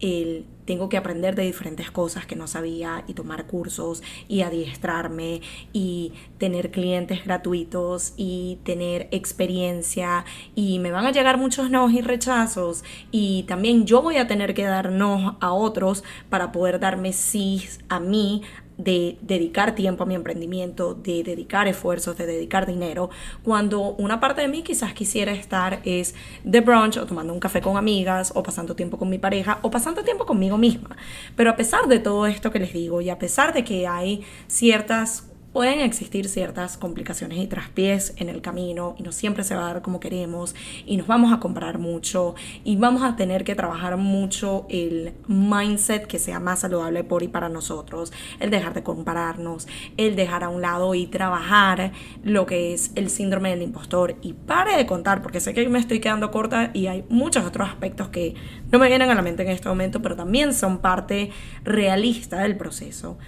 el 0.00 0.46
tengo 0.70 0.88
que 0.88 0.96
aprender 0.96 1.34
de 1.34 1.42
diferentes 1.42 1.90
cosas 1.90 2.26
que 2.26 2.36
no 2.36 2.46
sabía 2.46 3.02
y 3.08 3.14
tomar 3.14 3.48
cursos 3.48 4.04
y 4.28 4.42
adiestrarme 4.42 5.40
y 5.72 6.12
tener 6.38 6.70
clientes 6.70 7.24
gratuitos 7.24 8.14
y 8.16 8.60
tener 8.62 9.08
experiencia. 9.10 10.24
Y 10.54 10.78
me 10.78 10.92
van 10.92 11.06
a 11.06 11.10
llegar 11.10 11.38
muchos 11.38 11.70
no 11.70 11.90
y 11.90 12.02
rechazos. 12.02 12.84
Y 13.10 13.42
también 13.48 13.84
yo 13.84 14.00
voy 14.00 14.18
a 14.18 14.28
tener 14.28 14.54
que 14.54 14.62
dar 14.62 14.92
no 14.92 15.38
a 15.40 15.52
otros 15.52 16.04
para 16.28 16.52
poder 16.52 16.78
darme 16.78 17.12
sí 17.12 17.66
a 17.88 17.98
mí 17.98 18.42
de 18.84 19.18
dedicar 19.20 19.74
tiempo 19.74 20.04
a 20.04 20.06
mi 20.06 20.14
emprendimiento, 20.14 20.94
de 20.94 21.22
dedicar 21.22 21.68
esfuerzos, 21.68 22.16
de 22.16 22.26
dedicar 22.26 22.66
dinero, 22.66 23.10
cuando 23.42 23.80
una 23.92 24.20
parte 24.20 24.42
de 24.42 24.48
mí 24.48 24.62
quizás 24.62 24.94
quisiera 24.94 25.32
estar 25.32 25.80
es 25.84 26.14
de 26.44 26.60
brunch 26.60 26.96
o 26.96 27.06
tomando 27.06 27.32
un 27.32 27.40
café 27.40 27.60
con 27.60 27.76
amigas 27.76 28.32
o 28.34 28.42
pasando 28.42 28.74
tiempo 28.74 28.98
con 28.98 29.08
mi 29.08 29.18
pareja 29.18 29.58
o 29.62 29.70
pasando 29.70 30.02
tiempo 30.02 30.26
conmigo 30.26 30.58
misma. 30.58 30.96
Pero 31.36 31.50
a 31.50 31.56
pesar 31.56 31.88
de 31.88 31.98
todo 31.98 32.26
esto 32.26 32.50
que 32.50 32.58
les 32.58 32.72
digo 32.72 33.00
y 33.00 33.10
a 33.10 33.18
pesar 33.18 33.52
de 33.52 33.64
que 33.64 33.86
hay 33.86 34.22
ciertas 34.46 35.29
pueden 35.52 35.80
existir 35.80 36.28
ciertas 36.28 36.76
complicaciones 36.76 37.38
y 37.38 37.46
traspiés 37.46 38.14
en 38.18 38.28
el 38.28 38.40
camino 38.40 38.94
y 38.98 39.02
no 39.02 39.10
siempre 39.10 39.42
se 39.42 39.56
va 39.56 39.62
a 39.62 39.72
dar 39.72 39.82
como 39.82 39.98
queremos 39.98 40.54
y 40.86 40.96
nos 40.96 41.08
vamos 41.08 41.32
a 41.32 41.40
comprar 41.40 41.78
mucho 41.78 42.34
y 42.62 42.76
vamos 42.76 43.02
a 43.02 43.16
tener 43.16 43.42
que 43.42 43.56
trabajar 43.56 43.96
mucho 43.96 44.66
el 44.68 45.12
mindset 45.26 46.06
que 46.06 46.18
sea 46.18 46.38
más 46.38 46.60
saludable 46.60 47.02
por 47.02 47.22
y 47.22 47.28
para 47.28 47.48
nosotros, 47.48 48.12
el 48.38 48.50
dejar 48.50 48.74
de 48.74 48.82
compararnos, 48.82 49.66
el 49.96 50.14
dejar 50.14 50.44
a 50.44 50.48
un 50.48 50.62
lado 50.62 50.94
y 50.94 51.06
trabajar 51.06 51.92
lo 52.22 52.46
que 52.46 52.72
es 52.72 52.92
el 52.94 53.10
síndrome 53.10 53.50
del 53.50 53.62
impostor 53.62 54.16
y 54.22 54.34
pare 54.34 54.76
de 54.76 54.86
contar 54.86 55.20
porque 55.20 55.40
sé 55.40 55.52
que 55.52 55.68
me 55.68 55.80
estoy 55.80 56.00
quedando 56.00 56.30
corta 56.30 56.70
y 56.74 56.86
hay 56.86 57.04
muchos 57.08 57.44
otros 57.44 57.68
aspectos 57.68 58.08
que 58.08 58.34
no 58.70 58.78
me 58.78 58.88
vienen 58.88 59.10
a 59.10 59.14
la 59.14 59.22
mente 59.22 59.42
en 59.42 59.48
este 59.48 59.68
momento 59.68 60.00
pero 60.00 60.14
también 60.14 60.54
son 60.54 60.78
parte 60.78 61.30
realista 61.64 62.38
del 62.38 62.56
proceso. 62.56 63.18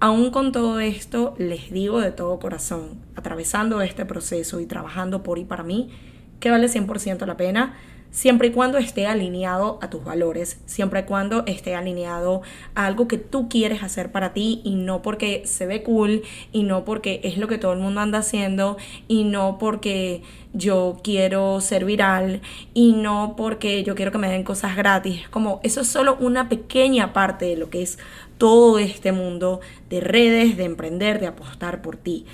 Aún 0.00 0.30
con 0.30 0.52
todo 0.52 0.78
esto, 0.78 1.34
les 1.38 1.72
digo 1.72 2.00
de 2.00 2.12
todo 2.12 2.38
corazón, 2.38 3.00
atravesando 3.16 3.82
este 3.82 4.04
proceso 4.06 4.60
y 4.60 4.66
trabajando 4.66 5.24
por 5.24 5.38
y 5.38 5.44
para 5.44 5.64
mí, 5.64 5.90
que 6.38 6.50
vale 6.50 6.68
100% 6.68 7.26
la 7.26 7.36
pena, 7.36 7.74
siempre 8.10 8.48
y 8.48 8.50
cuando 8.50 8.78
esté 8.78 9.06
alineado 9.06 9.78
a 9.82 9.90
tus 9.90 10.04
valores, 10.04 10.60
siempre 10.66 11.00
y 11.00 11.02
cuando 11.04 11.44
esté 11.46 11.74
alineado 11.74 12.42
a 12.74 12.86
algo 12.86 13.08
que 13.08 13.18
tú 13.18 13.48
quieres 13.48 13.82
hacer 13.82 14.10
para 14.12 14.32
ti 14.32 14.60
y 14.64 14.74
no 14.74 15.02
porque 15.02 15.42
se 15.46 15.66
ve 15.66 15.82
cool 15.82 16.22
y 16.52 16.62
no 16.62 16.84
porque 16.84 17.20
es 17.24 17.38
lo 17.38 17.48
que 17.48 17.58
todo 17.58 17.72
el 17.72 17.80
mundo 17.80 18.00
anda 18.00 18.18
haciendo 18.18 18.76
y 19.06 19.24
no 19.24 19.58
porque 19.58 20.22
yo 20.52 20.98
quiero 21.02 21.60
ser 21.60 21.84
viral 21.84 22.40
y 22.74 22.92
no 22.92 23.34
porque 23.36 23.84
yo 23.84 23.94
quiero 23.94 24.12
que 24.12 24.18
me 24.18 24.30
den 24.30 24.44
cosas 24.44 24.76
gratis. 24.76 25.28
como 25.28 25.60
eso 25.62 25.82
es 25.82 25.88
solo 25.88 26.16
una 26.20 26.48
pequeña 26.48 27.12
parte 27.12 27.44
de 27.44 27.56
lo 27.56 27.70
que 27.70 27.82
es 27.82 27.98
todo 28.38 28.78
este 28.78 29.12
mundo 29.12 29.60
de 29.90 30.00
redes, 30.00 30.56
de 30.56 30.64
emprender, 30.64 31.20
de 31.20 31.26
apostar 31.26 31.82
por 31.82 31.96
ti. 31.96 32.24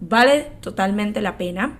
Vale 0.00 0.52
totalmente 0.60 1.20
la 1.20 1.38
pena. 1.38 1.78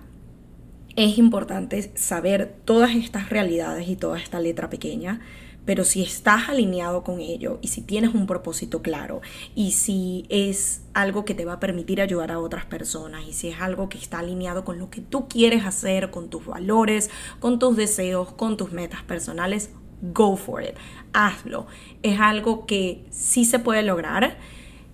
Es 0.95 1.17
importante 1.17 1.91
saber 1.95 2.55
todas 2.65 2.95
estas 2.95 3.31
realidades 3.31 3.89
y 3.89 3.97
toda 3.97 4.19
esta 4.19 4.41
letra 4.41 4.69
pequeña, 4.69 5.21
pero 5.65 5.85
si 5.85 6.03
estás 6.03 6.51
alineado 6.51 7.03
con 7.03 7.21
ello 7.21 7.59
y 7.63 7.69
si 7.69 7.81
tienes 7.81 8.15
un 8.15 8.27
propósito 8.27 8.83
claro 8.83 9.23
y 9.55 9.73
si 9.73 10.27
es 10.29 10.83
algo 10.93 11.25
que 11.25 11.35
te 11.35 11.45
va 11.45 11.55
a 11.55 11.61
permitir 11.61 12.03
ayudar 12.03 12.31
a 12.31 12.41
otras 12.41 12.67
personas 12.67 13.25
y 13.27 13.33
si 13.33 13.49
es 13.49 13.61
algo 13.61 13.89
que 13.89 13.97
está 13.97 14.19
alineado 14.19 14.65
con 14.65 14.79
lo 14.79 14.91
que 14.91 15.01
tú 15.01 15.29
quieres 15.29 15.65
hacer, 15.65 16.11
con 16.11 16.29
tus 16.29 16.45
valores, 16.45 17.11
con 17.39 17.59
tus 17.59 17.77
deseos, 17.77 18.33
con 18.33 18.59
tus 18.59 18.73
metas 18.73 19.03
personales, 19.03 19.71
go 20.03 20.37
for 20.37 20.63
it, 20.63 20.75
hazlo. 21.15 21.67
Es 22.03 22.21
algo 22.21 22.67
que 22.67 23.07
sí 23.11 23.45
se 23.47 23.61
puede 23.61 23.83
lograr, 23.83 24.37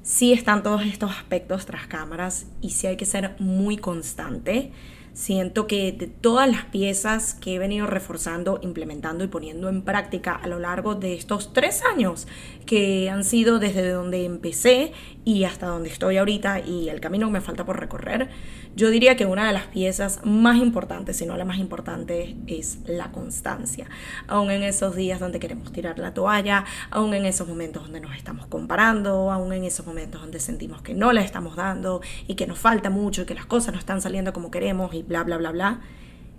sí 0.02 0.32
están 0.32 0.62
todos 0.62 0.82
estos 0.84 1.10
aspectos 1.10 1.66
tras 1.66 1.88
cámaras 1.88 2.46
y 2.60 2.70
sí 2.70 2.86
hay 2.86 2.96
que 2.96 3.06
ser 3.06 3.34
muy 3.40 3.78
constante. 3.78 4.70
Siento 5.18 5.66
que 5.66 5.90
de 5.90 6.06
todas 6.06 6.48
las 6.48 6.66
piezas 6.66 7.34
que 7.34 7.56
he 7.56 7.58
venido 7.58 7.88
reforzando, 7.88 8.60
implementando 8.62 9.24
y 9.24 9.26
poniendo 9.26 9.68
en 9.68 9.82
práctica 9.82 10.32
a 10.32 10.46
lo 10.46 10.60
largo 10.60 10.94
de 10.94 11.14
estos 11.14 11.52
tres 11.52 11.82
años, 11.84 12.28
que 12.66 13.10
han 13.10 13.24
sido 13.24 13.58
desde 13.58 13.90
donde 13.90 14.24
empecé 14.24 14.92
y 15.24 15.42
hasta 15.42 15.66
donde 15.66 15.88
estoy 15.88 16.18
ahorita 16.18 16.60
y 16.60 16.88
el 16.88 17.00
camino 17.00 17.26
que 17.26 17.32
me 17.32 17.40
falta 17.40 17.66
por 17.66 17.80
recorrer, 17.80 18.28
yo 18.76 18.90
diría 18.90 19.16
que 19.16 19.26
una 19.26 19.44
de 19.44 19.52
las 19.52 19.66
piezas 19.66 20.20
más 20.22 20.58
importantes, 20.58 21.16
si 21.16 21.26
no 21.26 21.36
la 21.36 21.44
más 21.44 21.58
importante, 21.58 22.36
es 22.46 22.78
la 22.86 23.10
constancia. 23.10 23.88
Aún 24.28 24.52
en 24.52 24.62
esos 24.62 24.94
días 24.94 25.18
donde 25.18 25.40
queremos 25.40 25.72
tirar 25.72 25.98
la 25.98 26.14
toalla, 26.14 26.64
aún 26.92 27.12
en 27.12 27.26
esos 27.26 27.48
momentos 27.48 27.82
donde 27.82 28.00
nos 28.00 28.14
estamos 28.14 28.46
comparando, 28.46 29.32
aún 29.32 29.52
en 29.52 29.64
esos 29.64 29.84
momentos 29.84 30.20
donde 30.20 30.38
sentimos 30.38 30.80
que 30.80 30.94
no 30.94 31.12
la 31.12 31.22
estamos 31.22 31.56
dando 31.56 32.02
y 32.28 32.36
que 32.36 32.46
nos 32.46 32.60
falta 32.60 32.88
mucho 32.88 33.22
y 33.22 33.24
que 33.24 33.34
las 33.34 33.46
cosas 33.46 33.74
no 33.74 33.80
están 33.80 34.00
saliendo 34.00 34.32
como 34.32 34.52
queremos 34.52 34.94
y 34.94 35.07
bla, 35.08 35.24
bla, 35.24 35.38
bla, 35.38 35.50
bla, 35.50 35.80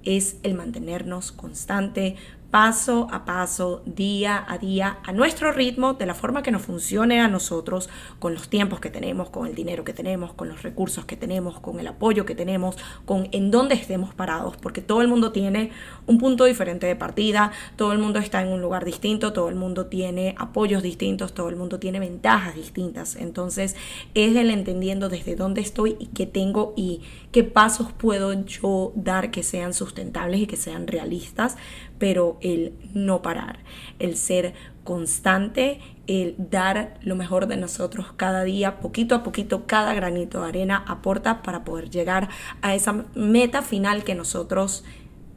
es 0.04 0.38
el 0.44 0.54
mantenernos 0.54 1.32
constante, 1.32 2.16
paso 2.52 3.08
a 3.12 3.26
paso, 3.26 3.84
día 3.86 4.44
a 4.48 4.58
día, 4.58 4.98
a 5.04 5.12
nuestro 5.12 5.52
ritmo, 5.52 5.94
de 5.94 6.06
la 6.06 6.16
forma 6.16 6.42
que 6.42 6.52
nos 6.52 6.64
funcione 6.64 7.20
a 7.20 7.28
nosotros, 7.28 7.90
con 8.18 8.34
los 8.34 8.50
tiempos 8.50 8.80
que 8.80 8.90
tenemos, 8.90 9.30
con 9.30 9.48
el 9.48 9.56
dinero 9.56 9.84
que 9.84 9.94
tenemos, 9.94 10.34
con 10.34 10.50
los 10.50 10.64
recursos 10.64 11.06
que 11.06 11.16
tenemos, 11.16 11.60
con 11.60 11.80
el 11.80 11.88
apoyo 11.88 12.26
que 12.26 12.36
tenemos, 12.36 12.76
con 13.06 13.28
en 13.32 13.52
dónde 13.52 13.76
estemos 13.76 14.14
parados, 14.14 14.58
porque 14.58 14.82
todo 14.82 15.02
el 15.02 15.08
mundo 15.08 15.32
tiene 15.32 15.72
un 16.08 16.18
punto 16.18 16.46
diferente 16.46 16.88
de 16.88 16.96
partida, 16.96 17.52
todo 17.76 17.94
el 17.94 18.00
mundo 18.00 18.20
está 18.20 18.42
en 18.42 18.50
un 18.50 18.62
lugar 18.62 18.84
distinto, 18.84 19.32
todo 19.34 19.50
el 19.50 19.56
mundo 19.56 19.86
tiene 19.86 20.36
apoyos 20.38 20.82
distintos, 20.82 21.34
todo 21.34 21.50
el 21.50 21.56
mundo 21.56 21.80
tiene 21.80 22.00
ventajas 22.00 22.56
distintas. 22.56 23.16
Entonces 23.16 23.76
es 24.16 24.36
el 24.36 24.50
entendiendo 24.50 25.10
desde 25.10 25.36
dónde 25.36 25.62
estoy 25.62 25.98
y 26.00 26.08
qué 26.08 26.26
tengo 26.26 26.74
y 26.76 27.02
qué 27.32 27.44
pasos 27.44 27.92
puedo 27.92 28.34
yo 28.46 28.92
dar 28.96 29.32
que 29.32 29.44
sean 29.44 29.74
sustentables 29.74 30.42
y 30.42 30.48
que 30.48 30.58
sean 30.58 30.88
realistas 30.88 31.58
pero 32.00 32.38
el 32.42 32.74
no 32.94 33.22
parar, 33.22 33.60
el 34.00 34.16
ser 34.16 34.54
constante, 34.84 35.80
el 36.08 36.36
dar 36.38 36.98
lo 37.04 37.16
mejor 37.16 37.46
de 37.46 37.58
nosotros 37.58 38.08
cada 38.18 38.44
día, 38.44 38.80
poquito 38.80 39.14
a 39.14 39.22
poquito, 39.22 39.68
cada 39.68 39.94
granito 39.94 40.42
de 40.42 40.48
arena 40.48 40.84
aporta 40.88 41.44
para 41.44 41.64
poder 41.64 41.92
llegar 41.92 42.30
a 42.64 42.74
esa 42.74 43.06
meta 43.14 43.62
final 43.62 44.04
que 44.04 44.16
nosotros 44.16 44.84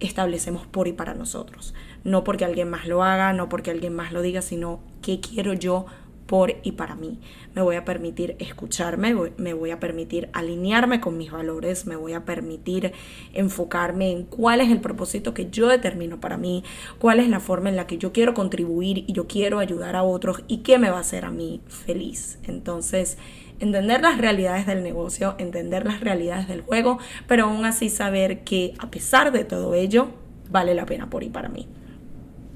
establecemos 0.01 0.67
por 0.67 0.89
y 0.89 0.93
para 0.93 1.15
nosotros. 1.15 1.75
No 2.05 2.25
porque 2.25 2.45
alguien 2.45 2.71
más 2.71 2.87
lo 2.87 3.05
haga, 3.05 3.33
no 3.33 3.49
porque 3.49 3.71
alguien 3.71 3.95
más 3.95 4.13
lo 4.13 4.23
diga, 4.23 4.41
sino 4.41 4.81
qué 5.03 5.21
quiero 5.21 5.53
yo 5.53 5.87
por 6.33 6.57
y 6.63 6.73
para 6.73 6.95
mí. 6.95 7.21
Me 7.55 7.61
voy 7.61 7.77
a 7.77 7.85
permitir 7.85 8.37
escucharme, 8.39 9.15
me 9.37 9.53
voy 9.53 9.71
a 9.71 9.79
permitir 9.79 10.31
alinearme 10.33 10.99
con 10.99 11.19
mis 11.19 11.31
valores, 11.31 11.85
me 11.85 11.95
voy 11.95 12.15
a 12.15 12.25
permitir 12.25 12.95
enfocarme 13.35 14.11
en 14.11 14.25
cuál 14.25 14.63
es 14.63 14.71
el 14.71 14.81
propósito 14.81 15.35
que 15.35 15.51
yo 15.51 15.69
determino 15.69 16.23
para 16.23 16.39
mí, 16.39 16.65
cuál 16.99 17.21
es 17.21 17.29
la 17.29 17.39
forma 17.39 17.69
en 17.69 17.77
la 17.77 17.87
que 17.87 17.99
yo 17.99 18.13
quiero 18.13 18.33
contribuir 18.33 19.05
y 19.07 19.13
yo 19.13 19.27
quiero 19.27 19.59
ayudar 19.59 19.95
a 19.95 20.05
otros 20.05 20.43
y 20.49 20.63
qué 20.63 20.79
me 20.79 20.89
va 20.89 20.97
a 20.97 21.01
hacer 21.01 21.27
a 21.27 21.31
mí 21.31 21.61
feliz. 21.69 22.39
Entonces, 22.45 23.19
entender 23.61 24.01
las 24.01 24.17
realidades 24.17 24.67
del 24.67 24.83
negocio, 24.83 25.35
entender 25.37 25.85
las 25.85 26.01
realidades 26.01 26.49
del 26.49 26.63
juego, 26.63 26.99
pero 27.29 27.45
aún 27.45 27.67
así 27.67 27.91
saber 27.91 28.43
que 28.43 28.73
a 28.79 28.91
pesar 28.91 29.33
de 29.33 29.45
todo 29.45 29.75
ello, 29.75 30.09
vale 30.51 30.75
la 30.75 30.87
pena 30.87 31.11
por 31.11 31.25
y 31.25 31.29
para 31.29 31.51
mí. 31.51 31.69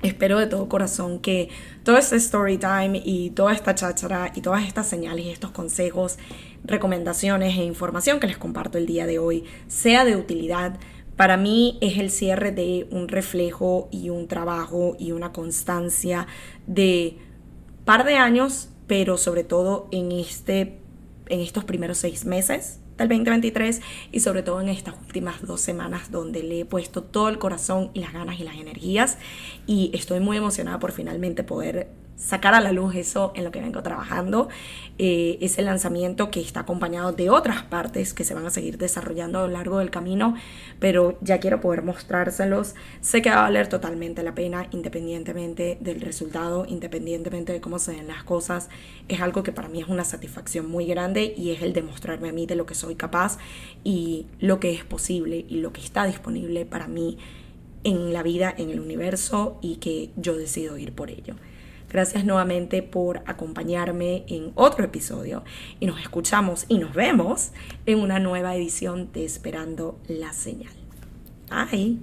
Espero 0.02 0.38
de 0.38 0.46
todo 0.46 0.68
corazón 0.68 1.20
que 1.20 1.48
todo 1.82 1.96
este 1.96 2.16
story 2.16 2.58
time 2.58 3.00
y 3.02 3.30
toda 3.30 3.54
esta 3.54 3.74
cháchara 3.74 4.30
y 4.34 4.42
todas 4.42 4.66
estas 4.66 4.86
señales 4.86 5.24
y 5.24 5.30
estos 5.30 5.52
consejos, 5.52 6.18
recomendaciones 6.64 7.56
e 7.56 7.64
información 7.64 8.20
que 8.20 8.26
les 8.26 8.36
comparto 8.36 8.76
el 8.76 8.86
día 8.86 9.06
de 9.06 9.18
hoy 9.18 9.44
sea 9.68 10.04
de 10.04 10.16
utilidad. 10.16 10.78
Para 11.16 11.38
mí 11.38 11.78
es 11.80 11.96
el 11.96 12.10
cierre 12.10 12.52
de 12.52 12.86
un 12.90 13.08
reflejo 13.08 13.88
y 13.90 14.10
un 14.10 14.28
trabajo 14.28 14.96
y 14.98 15.12
una 15.12 15.32
constancia 15.32 16.26
de 16.66 17.16
par 17.86 18.04
de 18.04 18.16
años, 18.16 18.68
pero 18.86 19.16
sobre 19.16 19.44
todo 19.44 19.88
en, 19.92 20.12
este, 20.12 20.78
en 21.28 21.40
estos 21.40 21.64
primeros 21.64 21.96
seis 21.96 22.26
meses 22.26 22.80
del 22.98 23.08
2023 23.08 23.80
y 24.12 24.20
sobre 24.20 24.42
todo 24.42 24.60
en 24.60 24.68
estas 24.68 24.94
últimas 25.06 25.42
dos 25.46 25.60
semanas 25.60 26.10
donde 26.10 26.42
le 26.42 26.60
he 26.60 26.64
puesto 26.64 27.02
todo 27.02 27.28
el 27.28 27.38
corazón 27.38 27.90
y 27.94 28.00
las 28.00 28.12
ganas 28.12 28.40
y 28.40 28.44
las 28.44 28.56
energías. 28.56 29.18
Y 29.66 29.90
estoy 29.94 30.20
muy 30.20 30.36
emocionada 30.36 30.78
por 30.78 30.92
finalmente 30.92 31.44
poder 31.44 31.88
sacar 32.16 32.54
a 32.54 32.60
la 32.60 32.72
luz 32.72 32.94
eso 32.94 33.32
en 33.34 33.44
lo 33.44 33.50
que 33.50 33.60
vengo 33.60 33.82
trabajando. 33.82 34.48
Eh, 34.98 35.36
ese 35.42 35.60
lanzamiento 35.62 36.30
que 36.30 36.40
está 36.40 36.60
acompañado 36.60 37.12
de 37.12 37.28
otras 37.28 37.62
partes 37.62 38.14
que 38.14 38.24
se 38.24 38.34
van 38.34 38.46
a 38.46 38.50
seguir 38.50 38.78
desarrollando 38.78 39.40
a 39.40 39.42
lo 39.46 39.52
largo 39.52 39.78
del 39.78 39.90
camino, 39.90 40.34
pero 40.80 41.18
ya 41.20 41.38
quiero 41.38 41.60
poder 41.60 41.82
mostrárselos. 41.82 42.74
Sé 43.02 43.20
que 43.20 43.30
va 43.30 43.38
a 43.38 43.42
valer 43.42 43.68
totalmente 43.68 44.22
la 44.22 44.34
pena 44.34 44.66
independientemente 44.72 45.76
del 45.80 46.00
resultado, 46.00 46.64
independientemente 46.66 47.52
de 47.52 47.60
cómo 47.60 47.78
se 47.78 47.92
den 47.92 48.08
las 48.08 48.24
cosas. 48.24 48.70
Es 49.08 49.20
algo 49.20 49.42
que 49.42 49.52
para 49.52 49.68
mí 49.68 49.80
es 49.80 49.88
una 49.88 50.04
satisfacción 50.04 50.68
muy 50.68 50.86
grande 50.86 51.34
y 51.36 51.50
es 51.50 51.62
el 51.62 51.74
demostrarme 51.74 52.30
a 52.30 52.32
mí 52.32 52.46
de 52.46 52.56
lo 52.56 52.64
que 52.64 52.74
soy 52.74 52.94
capaz 52.94 53.38
y 53.84 54.26
lo 54.40 54.58
que 54.58 54.72
es 54.72 54.84
posible 54.84 55.44
y 55.48 55.56
lo 55.60 55.72
que 55.72 55.82
está 55.82 56.06
disponible 56.06 56.64
para 56.64 56.88
mí 56.88 57.18
en 57.84 58.12
la 58.12 58.22
vida, 58.22 58.52
en 58.56 58.70
el 58.70 58.80
universo 58.80 59.58
y 59.60 59.76
que 59.76 60.10
yo 60.16 60.36
decido 60.36 60.78
ir 60.78 60.92
por 60.92 61.10
ello. 61.10 61.36
Gracias 61.88 62.24
nuevamente 62.24 62.82
por 62.82 63.22
acompañarme 63.26 64.24
en 64.28 64.52
otro 64.54 64.84
episodio 64.84 65.44
y 65.80 65.86
nos 65.86 66.00
escuchamos 66.00 66.64
y 66.68 66.78
nos 66.78 66.94
vemos 66.94 67.52
en 67.86 68.00
una 68.00 68.18
nueva 68.18 68.54
edición 68.56 69.10
de 69.12 69.24
Esperando 69.24 69.98
la 70.08 70.32
Señal. 70.32 70.72
Bye. 71.48 71.98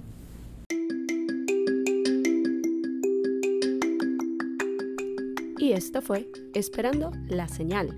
Y 5.58 5.72
esto 5.72 6.02
fue 6.02 6.28
Esperando 6.54 7.10
la 7.28 7.48
Señal, 7.48 7.88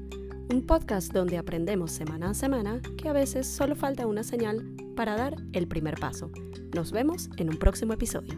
un 0.53 0.67
podcast 0.67 1.13
donde 1.13 1.37
aprendemos 1.37 1.93
semana 1.93 2.31
a 2.31 2.35
semana 2.35 2.81
que 2.97 3.09
a 3.09 3.13
veces 3.13 3.47
solo 3.47 3.75
falta 3.75 4.07
una 4.07 4.23
señal 4.23 4.65
para 4.95 5.17
dar 5.17 5.37
el 5.53 5.67
primer 5.67 5.95
paso. 5.99 6.31
Nos 6.75 6.93
vemos 6.93 7.29
en 7.39 7.49
un 7.49 7.59
próximo 7.59 7.93
episodio. 7.93 8.35